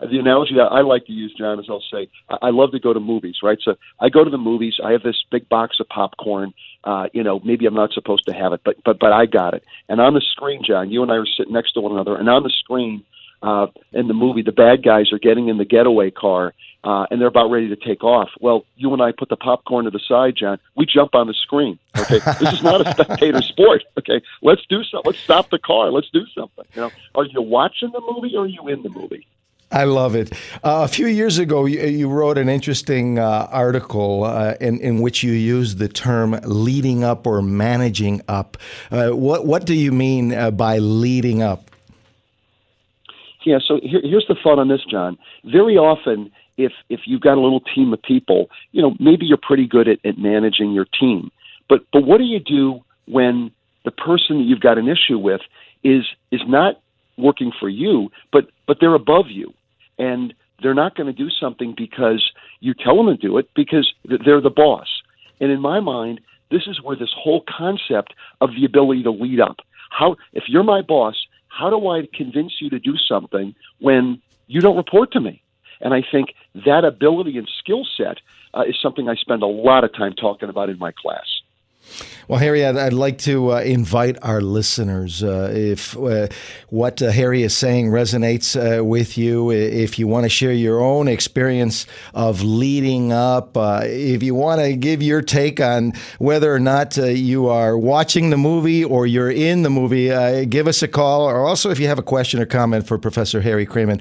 [0.00, 2.08] The analogy that I like to use, John, is I'll say,
[2.42, 3.58] I love to go to movies, right?
[3.62, 4.80] So I go to the movies.
[4.82, 6.52] I have this big box of popcorn.
[6.84, 9.54] Uh, you know, maybe I'm not supposed to have it, but but but I got
[9.54, 9.64] it.
[9.88, 12.28] And on the screen, John, you and I are sitting next to one another, and
[12.28, 13.04] on the screen,
[13.42, 17.20] uh, in the movie, the bad guys are getting in the getaway car uh, and
[17.20, 18.30] they're about ready to take off.
[18.40, 20.58] Well, you and I put the popcorn to the side, John.
[20.76, 21.78] We jump on the screen.
[21.98, 23.84] Okay, this is not a spectator sport.
[23.98, 25.12] Okay, let's do something.
[25.12, 25.90] Let's stop the car.
[25.90, 26.64] Let's do something.
[26.74, 29.26] You know, are you watching the movie or are you in the movie?
[29.70, 30.32] I love it.
[30.64, 35.00] Uh, a few years ago, you, you wrote an interesting uh, article uh, in, in
[35.00, 38.56] which you used the term leading up or managing up.
[38.90, 41.70] Uh, what, what do you mean uh, by leading up?
[43.44, 45.18] Yeah, so here, here's the thought on this, John.
[45.44, 49.38] Very often, if if you've got a little team of people, you know, maybe you're
[49.40, 51.30] pretty good at, at managing your team.
[51.68, 53.50] But but what do you do when
[53.84, 55.40] the person that you've got an issue with
[55.84, 56.80] is is not
[57.16, 59.54] working for you, but but they're above you,
[59.98, 62.30] and they're not going to do something because
[62.60, 64.88] you tell them to do it because they're the boss.
[65.40, 69.40] And in my mind, this is where this whole concept of the ability to lead
[69.40, 69.58] up.
[69.90, 71.16] How if you're my boss,
[71.48, 75.42] how do I convince you to do something when you don't report to me?
[75.80, 76.34] And I think
[76.66, 78.18] that ability and skill set
[78.54, 81.26] uh, is something I spend a lot of time talking about in my class.
[82.28, 85.22] Well, Harry, I'd, I'd like to uh, invite our listeners.
[85.22, 86.28] Uh, if uh,
[86.68, 90.78] what uh, Harry is saying resonates uh, with you, if you want to share your
[90.78, 96.54] own experience of leading up, uh, if you want to give your take on whether
[96.54, 100.08] or not you are watching the movie or you're in the movie,
[100.46, 101.22] give us a call.
[101.22, 103.96] Or also, if you have a question or comment for Professor Harry Kramer,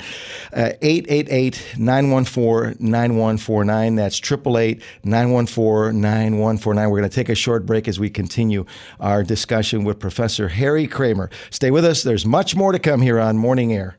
[0.53, 3.95] 888 914 9149.
[3.95, 6.89] That's 888 914 9149.
[6.89, 8.63] We're going to take a short break as we continue
[8.97, 11.29] our discussion with Professor Harry Kramer.
[11.49, 12.01] Stay with us.
[12.01, 13.97] There's much more to come here on Morning Air.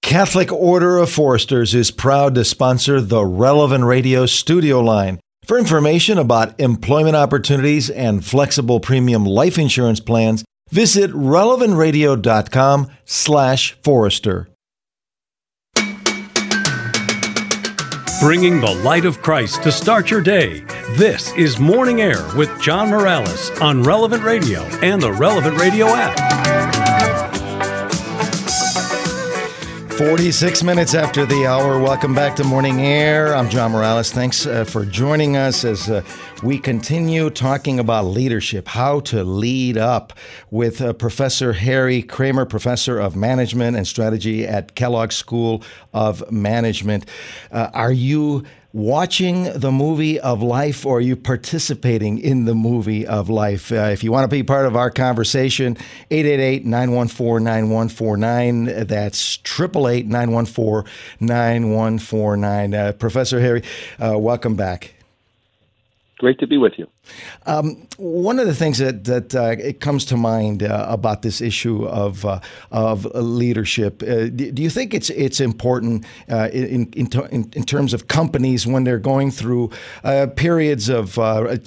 [0.00, 5.20] Catholic Order of Foresters is proud to sponsor the Relevant Radio studio line.
[5.46, 14.48] For information about employment opportunities and flexible premium life insurance plans, visit relevantradio.com slash forester.
[18.20, 20.60] Bringing the light of Christ to start your day.
[20.96, 26.63] This is Morning Air with John Morales on Relevant Radio and the Relevant Radio app.
[29.96, 31.78] 46 minutes after the hour.
[31.78, 33.32] Welcome back to Morning Air.
[33.32, 34.10] I'm John Morales.
[34.10, 36.02] Thanks uh, for joining us as uh,
[36.42, 40.12] we continue talking about leadership, how to lead up
[40.50, 47.06] with uh, Professor Harry Kramer, Professor of Management and Strategy at Kellogg School of Management.
[47.52, 48.42] Uh, are you
[48.74, 53.70] watching the movie of life or are you participating in the movie of life?
[53.70, 55.76] Uh, if you want to be part of our conversation,
[56.10, 58.86] 888 914 9149.
[58.86, 62.74] That's 888 914 9149.
[62.74, 63.62] Uh, Professor Harry,
[64.00, 65.03] uh, welcome back.
[66.18, 66.86] Great to be with you.
[67.44, 71.40] Um, one of the things that that uh, it comes to mind uh, about this
[71.40, 72.38] issue of uh,
[72.70, 77.64] of leadership, uh, do, do, you think it's it's important uh, in, in, in in
[77.64, 79.70] terms of companies when they're going through
[80.04, 81.16] uh, periods of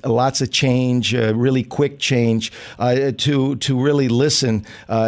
[0.06, 4.66] lots of change, really quick change, to to really listen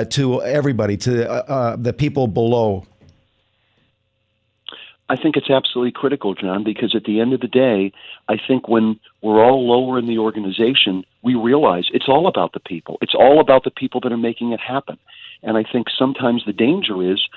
[0.10, 1.12] to everybody, to
[1.80, 2.86] the people below?
[5.10, 7.92] I think it's absolutely critical, John, because at the end of the day,
[8.28, 12.59] I think when we're all lower in the organization, we realize it's all about the
[12.59, 12.97] people.
[13.01, 14.97] It's all about the people that are making it happen.
[15.43, 17.28] And I think sometimes the danger is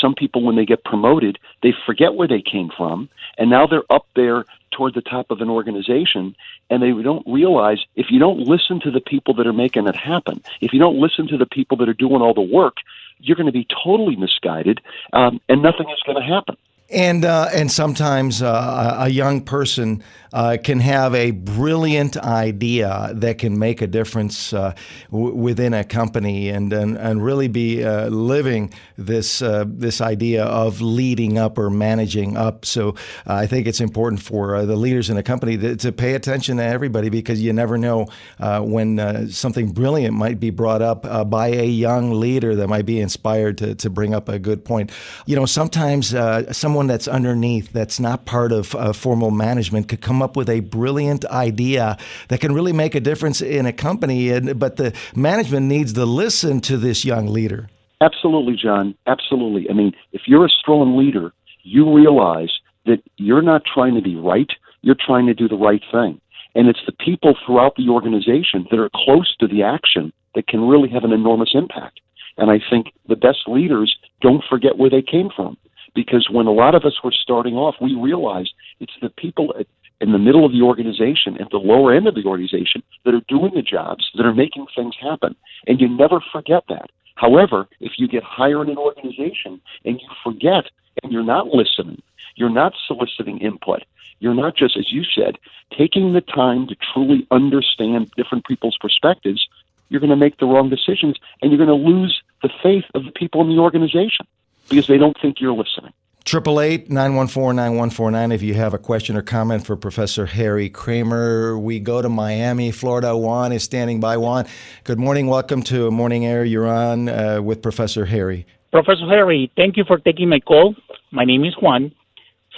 [0.00, 3.08] some people, when they get promoted, they forget where they came from,
[3.38, 6.34] and now they're up there toward the top of an organization,
[6.68, 9.94] and they don't realize if you don't listen to the people that are making it
[9.94, 12.78] happen, if you don't listen to the people that are doing all the work,
[13.18, 14.80] you're going to be totally misguided,
[15.12, 16.56] um, and nothing is going to happen.
[16.90, 20.02] And uh, and sometimes uh, a young person
[20.34, 24.74] uh, can have a brilliant idea that can make a difference uh,
[25.10, 30.44] w- within a company and and, and really be uh, living this uh, this idea
[30.44, 32.66] of leading up or managing up.
[32.66, 36.56] So I think it's important for the leaders in a company to, to, pay attention
[36.58, 38.08] to everybody because you never know
[38.38, 43.56] when something brilliant might be brought up by a young leader that might be inspired
[43.58, 44.90] to, to bring up a good point.
[45.24, 46.08] You know, sometimes
[46.54, 50.50] some someone that's underneath, that's not part of uh, formal management, could come up with
[50.50, 51.96] a brilliant idea
[52.30, 54.30] that can really make a difference in a company.
[54.30, 57.68] And, but the management needs to listen to this young leader.
[58.00, 58.96] Absolutely, John.
[59.06, 59.70] Absolutely.
[59.70, 62.50] I mean, if you're a strong leader, you realize
[62.86, 64.50] that you're not trying to be right,
[64.82, 66.20] you're trying to do the right thing.
[66.56, 70.66] And it's the people throughout the organization that are close to the action that can
[70.66, 72.00] really have an enormous impact.
[72.36, 75.56] And I think the best leaders don't forget where they came from
[75.94, 79.66] because when a lot of us were starting off, we realized it's the people at,
[80.00, 83.22] in the middle of the organization, at the lower end of the organization, that are
[83.28, 85.36] doing the jobs, that are making things happen.
[85.66, 86.90] And you never forget that.
[87.14, 90.64] However, if you get higher in an organization and you forget
[91.02, 92.02] and you're not listening,
[92.34, 93.84] you're not soliciting input,
[94.18, 95.38] you're not just, as you said,
[95.76, 99.46] taking the time to truly understand different people's perspectives,
[99.88, 103.04] you're going to make the wrong decisions and you're going to lose the faith of
[103.04, 104.26] the people in the organization
[104.68, 105.92] because they don't think you're listening.
[106.24, 108.32] Triple eight nine one four nine one four nine.
[108.32, 112.70] If you have a question or comment for Professor Harry Kramer, we go to Miami,
[112.70, 113.14] Florida.
[113.14, 114.16] Juan is standing by.
[114.16, 114.46] Juan,
[114.84, 115.26] good morning.
[115.26, 116.44] Welcome to Morning Air.
[116.44, 118.46] You're on uh, with Professor Harry.
[118.72, 120.74] Professor Harry, thank you for taking my call.
[121.10, 121.92] My name is Juan.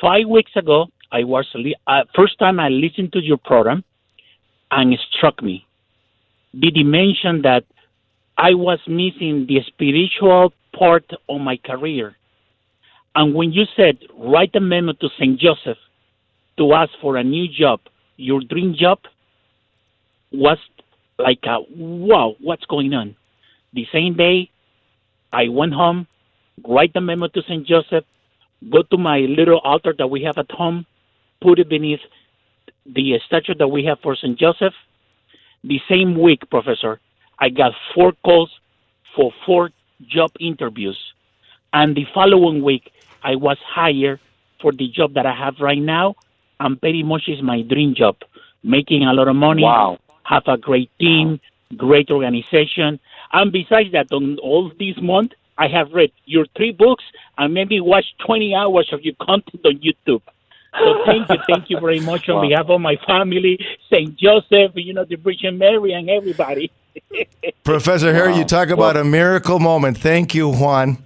[0.00, 1.46] Five weeks ago, I was
[1.86, 3.82] uh, first time I listened to your program,
[4.70, 5.66] and it struck me
[6.59, 7.64] did the dimension that
[8.38, 12.16] I was missing the spiritual part of my career.
[13.14, 15.38] And when you said write a memo to St.
[15.40, 15.78] Joseph
[16.58, 17.80] to ask for a new job,
[18.16, 18.98] your dream job
[20.32, 20.58] was
[21.18, 23.16] like a wow, what's going on?
[23.72, 24.50] The same day,
[25.32, 26.06] I went home,
[26.66, 27.66] write the memo to St.
[27.66, 28.04] Joseph,
[28.70, 30.86] go to my little altar that we have at home,
[31.40, 32.00] put it beneath
[32.86, 34.38] the statue that we have for St.
[34.38, 34.74] Joseph.
[35.64, 37.00] The same week, Professor,
[37.38, 38.50] I got four calls
[39.14, 39.70] for four
[40.01, 40.99] job interviews.
[41.72, 42.92] And the following week,
[43.22, 44.20] I was hired
[44.61, 46.14] for the job that I have right now.
[46.59, 48.16] And pretty much is my dream job,
[48.62, 49.62] making a lot of money.
[49.62, 49.99] Wow.
[50.24, 51.40] Have a great team,
[51.76, 52.99] great organization.
[53.32, 57.05] And besides that, on all this month, I have read your three books
[57.38, 60.22] and maybe watched 20 hours of your content on YouTube.
[60.78, 62.49] So thank you, thank you very much on wow.
[62.49, 63.59] behalf of my family,
[63.90, 64.14] St.
[64.16, 66.70] Joseph, you know, the Virgin Mary, and everybody.
[67.64, 68.38] Professor Harry, wow.
[68.38, 69.99] you talk about well, a miracle moment.
[69.99, 70.99] Thank you, Juan.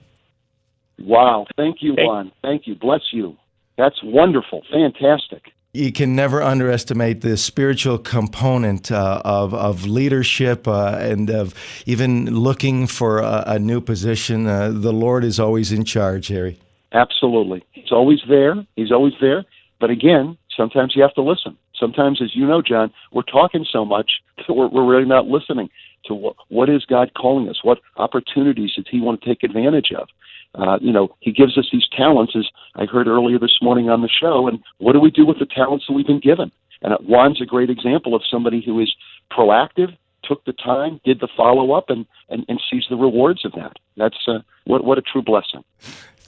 [0.98, 1.46] Wow.
[1.56, 2.32] Thank you, Juan.
[2.42, 2.74] Thank you.
[2.74, 3.36] Bless you.
[3.78, 4.62] That's wonderful.
[4.70, 5.52] Fantastic.
[5.72, 11.54] You can never underestimate the spiritual component uh, of, of leadership uh, and of
[11.86, 14.46] even looking for a, a new position.
[14.46, 16.58] Uh, the Lord is always in charge, Harry.
[16.92, 17.64] Absolutely.
[17.70, 18.66] He's always there.
[18.74, 19.44] He's always there.
[19.78, 21.56] But again, sometimes you have to listen.
[21.80, 25.70] Sometimes, as you know, John, we're talking so much that we're, we're really not listening
[26.04, 27.60] to what, what is God calling us?
[27.62, 30.08] What opportunities does He want to take advantage of?
[30.54, 34.02] Uh, you know, He gives us these talents, as I heard earlier this morning on
[34.02, 34.46] the show.
[34.46, 36.52] And what do we do with the talents that we've been given?
[36.82, 38.94] And Juan's a great example of somebody who is
[39.30, 43.52] proactive, took the time, did the follow up, and, and, and sees the rewards of
[43.52, 43.76] that.
[43.96, 45.64] That's uh, what, what a true blessing.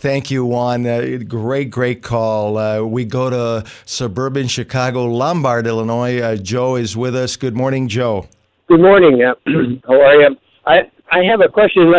[0.02, 0.84] Thank you, Juan.
[0.84, 2.58] Uh, great, great call.
[2.58, 6.20] Uh, we go to suburban Chicago, Lombard, Illinois.
[6.20, 7.36] Uh, Joe is with us.
[7.36, 8.26] Good morning, Joe.
[8.66, 9.22] Good morning.
[9.22, 9.34] Uh,
[9.86, 10.36] how are you?
[10.66, 11.94] I I have a question.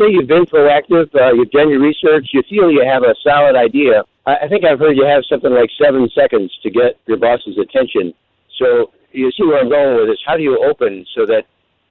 [0.00, 3.56] Say you've been proactive, uh, you've done your research, you feel you have a solid
[3.56, 4.04] idea.
[4.24, 7.58] I, I think I've heard you have something like seven seconds to get your boss's
[7.58, 8.14] attention.
[8.58, 10.18] So you see where I'm going with this.
[10.24, 11.44] How do you open so that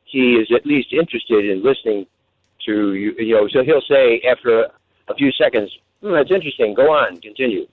[0.05, 2.07] he is at least interested in listening
[2.65, 3.13] to you?
[3.19, 4.69] You know, so he'll say after
[5.07, 6.73] a few seconds, hmm, "That's interesting.
[6.73, 7.67] Go on, continue."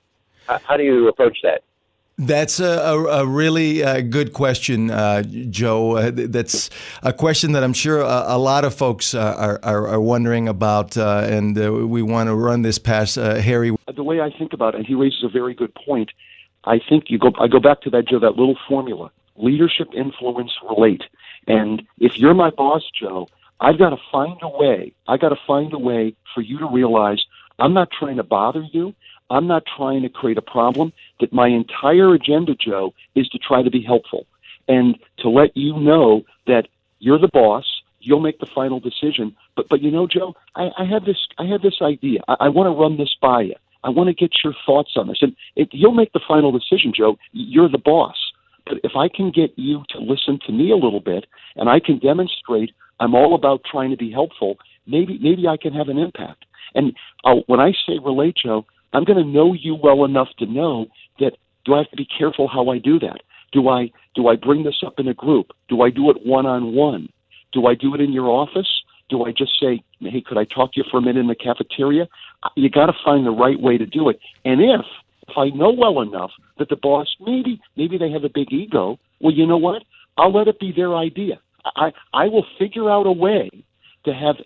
[0.47, 1.63] How, how do you approach that?
[2.21, 5.97] That's a, a, a really uh, good question, uh, Joe.
[5.97, 6.69] Uh, that's
[7.03, 10.47] a question that I'm sure a, a lot of folks uh, are, are, are, wondering
[10.47, 13.75] about, uh, and uh, we want to run this past Harry.
[13.97, 16.11] The way I think about it, and he raises a very good point.
[16.65, 17.33] I think you go.
[17.41, 18.19] I go back to that, Joe.
[18.19, 21.05] That little formula: leadership, influence, relate.
[21.47, 23.29] And if you're my boss, Joe,
[23.61, 24.95] I've got to find a way.
[25.07, 27.23] I got to find a way for you to realize
[27.59, 28.95] I'm not trying to bother you.
[29.29, 30.93] I'm not trying to create a problem.
[31.21, 34.27] That my entire agenda, Joe, is to try to be helpful
[34.67, 37.65] and to let you know that you're the boss.
[38.01, 39.37] You'll make the final decision.
[39.57, 42.21] But but you know, Joe, I, I have this I have this idea.
[42.29, 43.55] I, I want to run this by you.
[43.85, 45.19] I want to get your thoughts on this.
[45.21, 47.17] And it, you'll make the final decision, Joe.
[47.33, 48.17] You're the boss.
[48.67, 51.81] But if I can get you to listen to me a little bit, and I
[51.81, 55.99] can demonstrate I'm all about trying to be helpful, maybe maybe I can have an
[55.99, 56.45] impact.
[56.75, 56.95] And
[57.25, 60.87] uh, when I say relate, Joe, I'm going to know you well enough to know
[61.19, 61.33] that
[61.65, 63.23] do I have to be careful how I do that?
[63.53, 65.53] Do I do I bring this up in a group?
[65.69, 67.09] Do I do it one on one?
[67.53, 68.69] Do I do it in your office?
[69.09, 71.35] Do I just say, "Hey, could I talk to you for a minute in the
[71.35, 72.09] cafeteria?"
[72.55, 74.21] You got to find the right way to do it.
[74.45, 74.87] And if
[75.29, 78.99] if I know well enough that the boss maybe maybe they have a big ego,
[79.21, 79.83] well, you know what?
[80.17, 81.41] I'll let it be their idea.
[81.65, 83.51] I I will figure out a way
[84.05, 84.37] to have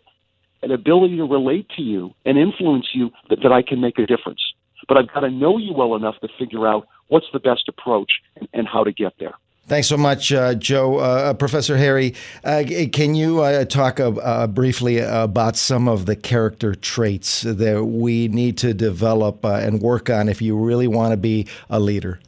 [0.63, 4.07] an ability to relate to you and influence you that, that I can make a
[4.07, 4.41] difference.
[4.89, 8.13] But I've got to know you well enough to figure out what's the best approach
[8.37, 9.35] and, and how to get there.
[9.67, 10.99] Thanks so much, uh, Joe.
[10.99, 16.17] Uh, uh Professor Harry, uh, can you uh, talk uh, briefly about some of the
[16.17, 21.17] character traits that we need to develop and work on if you really want to
[21.17, 22.21] be a leader?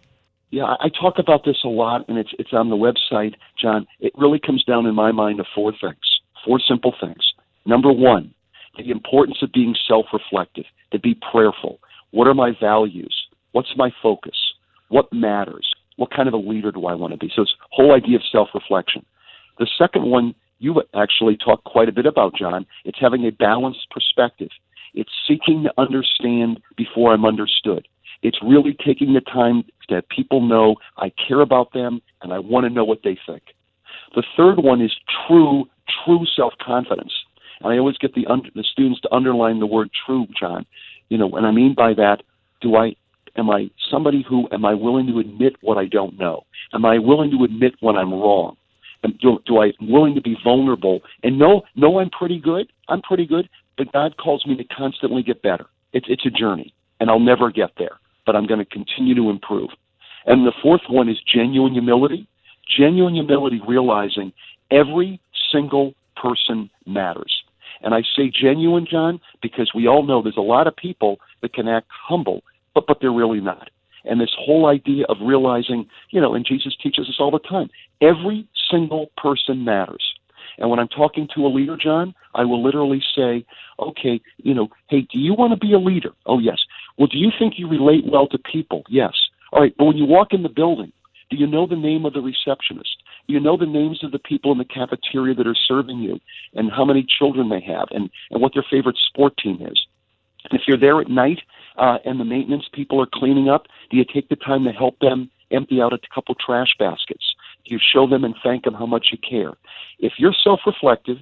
[0.51, 3.87] Yeah, I talk about this a lot, and it's it's on the website, John.
[4.01, 5.97] It really comes down in my mind to four things,
[6.45, 7.33] four simple things.
[7.65, 8.33] Number one,
[8.79, 11.81] the importance of being self-reflective, to be prayerful.
[12.13, 13.15] What are my values?
[13.53, 14.37] What's my focus?
[14.89, 15.69] What matters?
[15.97, 17.31] What kind of a leader do I want to be?
[17.35, 19.05] So it's whole idea of self-reflection.
[19.59, 22.67] The second one you actually talked quite a bit about, John.
[22.85, 24.51] It's having a balanced perspective.
[24.95, 27.89] It's seeking to understand before I'm understood.
[28.23, 32.65] It's really taking the time that people know I care about them and I want
[32.65, 33.43] to know what they think.
[34.15, 34.93] The third one is
[35.27, 35.67] true,
[36.05, 37.13] true self confidence.
[37.61, 40.67] And I always get the, under, the students to underline the word true, John.
[41.09, 42.23] You know, and I mean by that,
[42.61, 42.95] do I
[43.37, 46.45] am I somebody who am I willing to admit what I don't know?
[46.73, 48.57] Am I willing to admit when I'm wrong?
[49.21, 52.71] do, do I willing to be vulnerable and know know I'm pretty good?
[52.89, 55.67] I'm pretty good, but God calls me to constantly get better.
[55.93, 59.31] It's it's a journey, and I'll never get there, but I'm going to continue to
[59.31, 59.71] improve.
[60.27, 62.29] And the fourth one is genuine humility.
[62.77, 64.33] Genuine humility, realizing
[64.71, 65.21] every
[65.53, 67.45] single person matters.
[67.83, 71.55] And I say genuine, John, because we all know there's a lot of people that
[71.55, 72.43] can act humble,
[72.75, 73.71] but but they're really not.
[74.05, 77.69] And this whole idea of realizing, you know, and Jesus teaches us all the time,
[78.01, 80.03] every single person matters.
[80.59, 83.45] And when I'm talking to a leader, John, I will literally say,
[83.79, 86.13] okay, you know, hey, do you want to be a leader?
[86.25, 86.59] Oh, yes.
[86.99, 88.85] Well, do you think you relate well to people?
[88.89, 89.13] Yes.
[89.53, 90.93] All right, but when you walk in the building,
[91.31, 93.03] do you know the name of the receptionist?
[93.27, 96.21] Do you know the names of the people in the cafeteria that are serving you
[96.55, 99.87] and how many children they have and, and what their favorite sport team is.
[100.51, 101.41] And if you're there at night
[101.77, 104.99] uh, and the maintenance people are cleaning up, do you take the time to help
[105.01, 107.35] them empty out a couple trash baskets?
[107.65, 109.55] Do you show them and thank them how much you care?
[109.99, 111.19] If you're self reflective,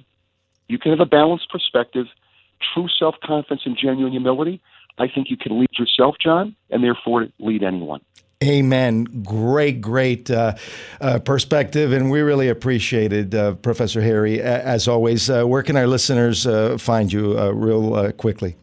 [0.67, 2.05] you can have a balanced perspective,
[2.73, 4.61] true self confidence, and genuine humility.
[4.97, 8.01] I think you can lead yourself, John, and therefore lead anyone.
[8.43, 9.05] Amen.
[9.23, 10.55] Great, great uh,
[11.01, 14.41] uh, perspective, and we really appreciate it, uh, Professor Harry.
[14.41, 18.55] As always, uh, where can our listeners uh, find you uh, real quickly?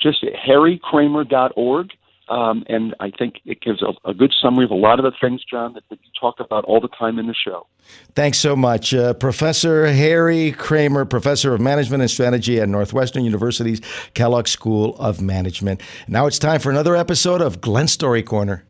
[0.00, 1.90] Just harrykramer.org.
[2.32, 5.12] Um, and I think it gives a, a, good summary of a lot of the
[5.20, 7.66] things, John, that, that, you talk about all the time in the show.
[8.14, 8.94] Thanks so much.
[8.94, 13.82] Uh, professor Harry Kramer, Professor of Management and Strategy at Northwestern University's
[14.14, 15.82] Kellogg School of Management.
[16.08, 18.64] Now it's time for another episode of Glen Story Corner.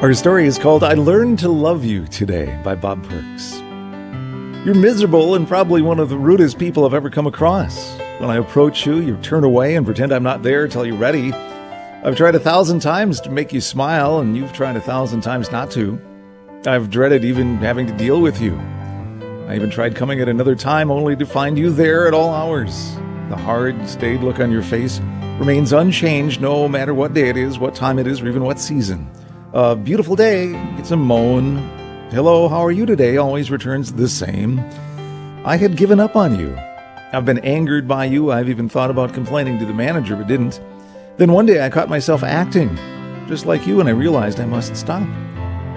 [0.00, 3.60] Our story is called I Learned to Love You Today by Bob Perks.
[4.62, 7.96] You're miserable and probably one of the rudest people I've ever come across.
[8.18, 11.32] When I approach you, you turn away and pretend I'm not there until you're ready.
[11.32, 15.50] I've tried a thousand times to make you smile, and you've tried a thousand times
[15.50, 15.98] not to.
[16.66, 18.54] I've dreaded even having to deal with you.
[19.48, 22.94] I even tried coming at another time only to find you there at all hours.
[23.30, 25.00] The hard, staid look on your face
[25.38, 28.58] remains unchanged no matter what day it is, what time it is, or even what
[28.58, 29.10] season.
[29.54, 31.79] A beautiful day, it's a moan.
[32.10, 33.18] Hello, how are you today?
[33.18, 34.58] always returns the same.
[35.44, 36.56] I had given up on you.
[37.12, 38.32] I've been angered by you.
[38.32, 40.60] I've even thought about complaining to the manager, but didn't.
[41.18, 42.74] Then one day I caught myself acting
[43.28, 45.06] just like you, and I realized I must stop.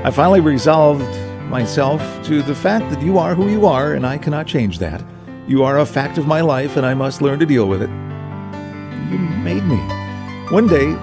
[0.04, 1.06] I finally resolved
[1.52, 5.06] myself to the fact that you are who you are, and I cannot change that.
[5.48, 7.92] You are a fact of my life, and I must learn to deal with it.
[9.12, 9.78] You made me.
[10.50, 10.96] One day,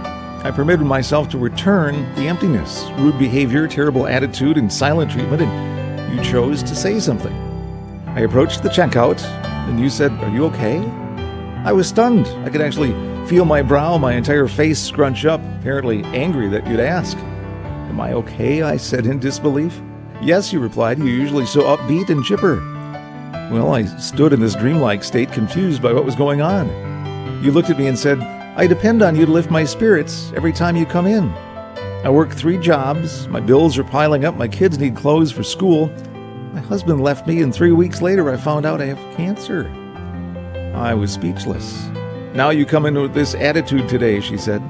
[0.42, 6.16] I permitted myself to return the emptiness, rude behavior, terrible attitude, and silent treatment, and
[6.16, 7.34] you chose to say something.
[8.06, 9.22] I approached the checkout,
[9.68, 10.78] and you said, Are you okay?
[11.66, 12.26] I was stunned.
[12.46, 12.92] I could actually
[13.28, 17.18] feel my brow, my entire face scrunch up, apparently angry that you'd ask.
[17.18, 18.62] Am I okay?
[18.62, 19.78] I said in disbelief.
[20.22, 20.98] Yes, you replied.
[21.00, 22.56] You're usually so upbeat and chipper.
[23.52, 26.66] Well, I stood in this dreamlike state, confused by what was going on.
[27.44, 28.18] You looked at me and said,
[28.60, 31.30] I depend on you to lift my spirits every time you come in.
[32.04, 35.86] I work three jobs, my bills are piling up, my kids need clothes for school.
[36.52, 39.66] My husband left me, and three weeks later I found out I have cancer.
[40.74, 41.88] I was speechless.
[42.34, 44.62] Now you come in with this attitude today, she said.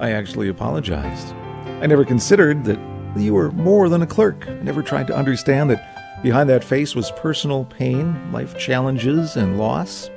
[0.00, 1.32] I actually apologized.
[1.80, 2.78] I never considered that
[3.16, 4.46] you were more than a clerk.
[4.46, 9.56] I never tried to understand that behind that face was personal pain, life challenges, and
[9.56, 10.10] loss.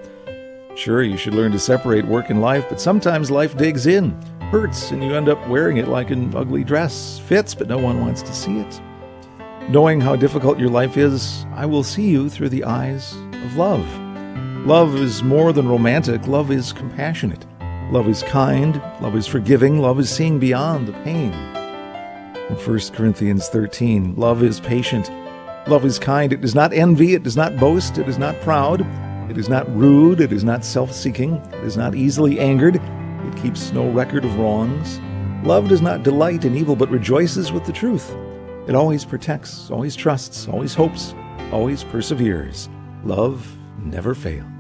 [0.78, 4.12] Sure, you should learn to separate work and life, but sometimes life digs in,
[4.52, 7.18] hurts, and you end up wearing it like an ugly dress.
[7.18, 8.80] Fits, but no one wants to see it.
[9.72, 13.88] Knowing how difficult your life is, I will see you through the eyes of love.
[14.68, 17.44] Love is more than romantic, love is compassionate.
[17.92, 21.34] Love is kind, love is forgiving, love is seeing beyond the pain.
[22.52, 25.10] In 1 Corinthians 13, love is patient,
[25.68, 28.86] love is kind, it does not envy, it does not boast, it is not proud.
[29.30, 33.36] It is not rude, it is not self seeking, it is not easily angered, it
[33.36, 35.00] keeps no record of wrongs.
[35.46, 38.16] Love does not delight in evil, but rejoices with the truth.
[38.68, 41.14] It always protects, always trusts, always hopes,
[41.52, 42.70] always perseveres.
[43.04, 44.57] Love never fails.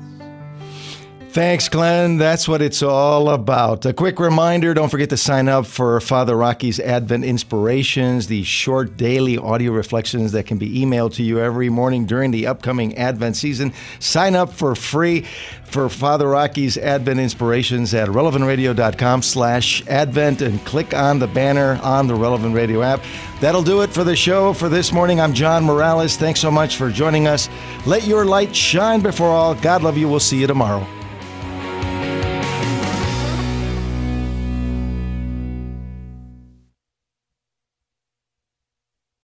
[1.37, 2.17] Thanks, Glen.
[2.17, 3.85] That's what it's all about.
[3.85, 8.97] A quick reminder don't forget to sign up for Father Rocky's Advent Inspirations, the short
[8.97, 13.35] daily audio reflections that can be emailed to you every morning during the upcoming Advent
[13.35, 13.71] season.
[13.99, 15.27] Sign up for free
[15.65, 22.07] for Father Rocky's Advent Inspirations at relevantradio.com slash Advent and click on the banner on
[22.07, 23.03] the Relevant Radio app.
[23.41, 25.21] That'll do it for the show for this morning.
[25.21, 26.17] I'm John Morales.
[26.17, 27.47] Thanks so much for joining us.
[27.85, 29.53] Let your light shine before all.
[29.53, 30.09] God love you.
[30.09, 30.87] We'll see you tomorrow.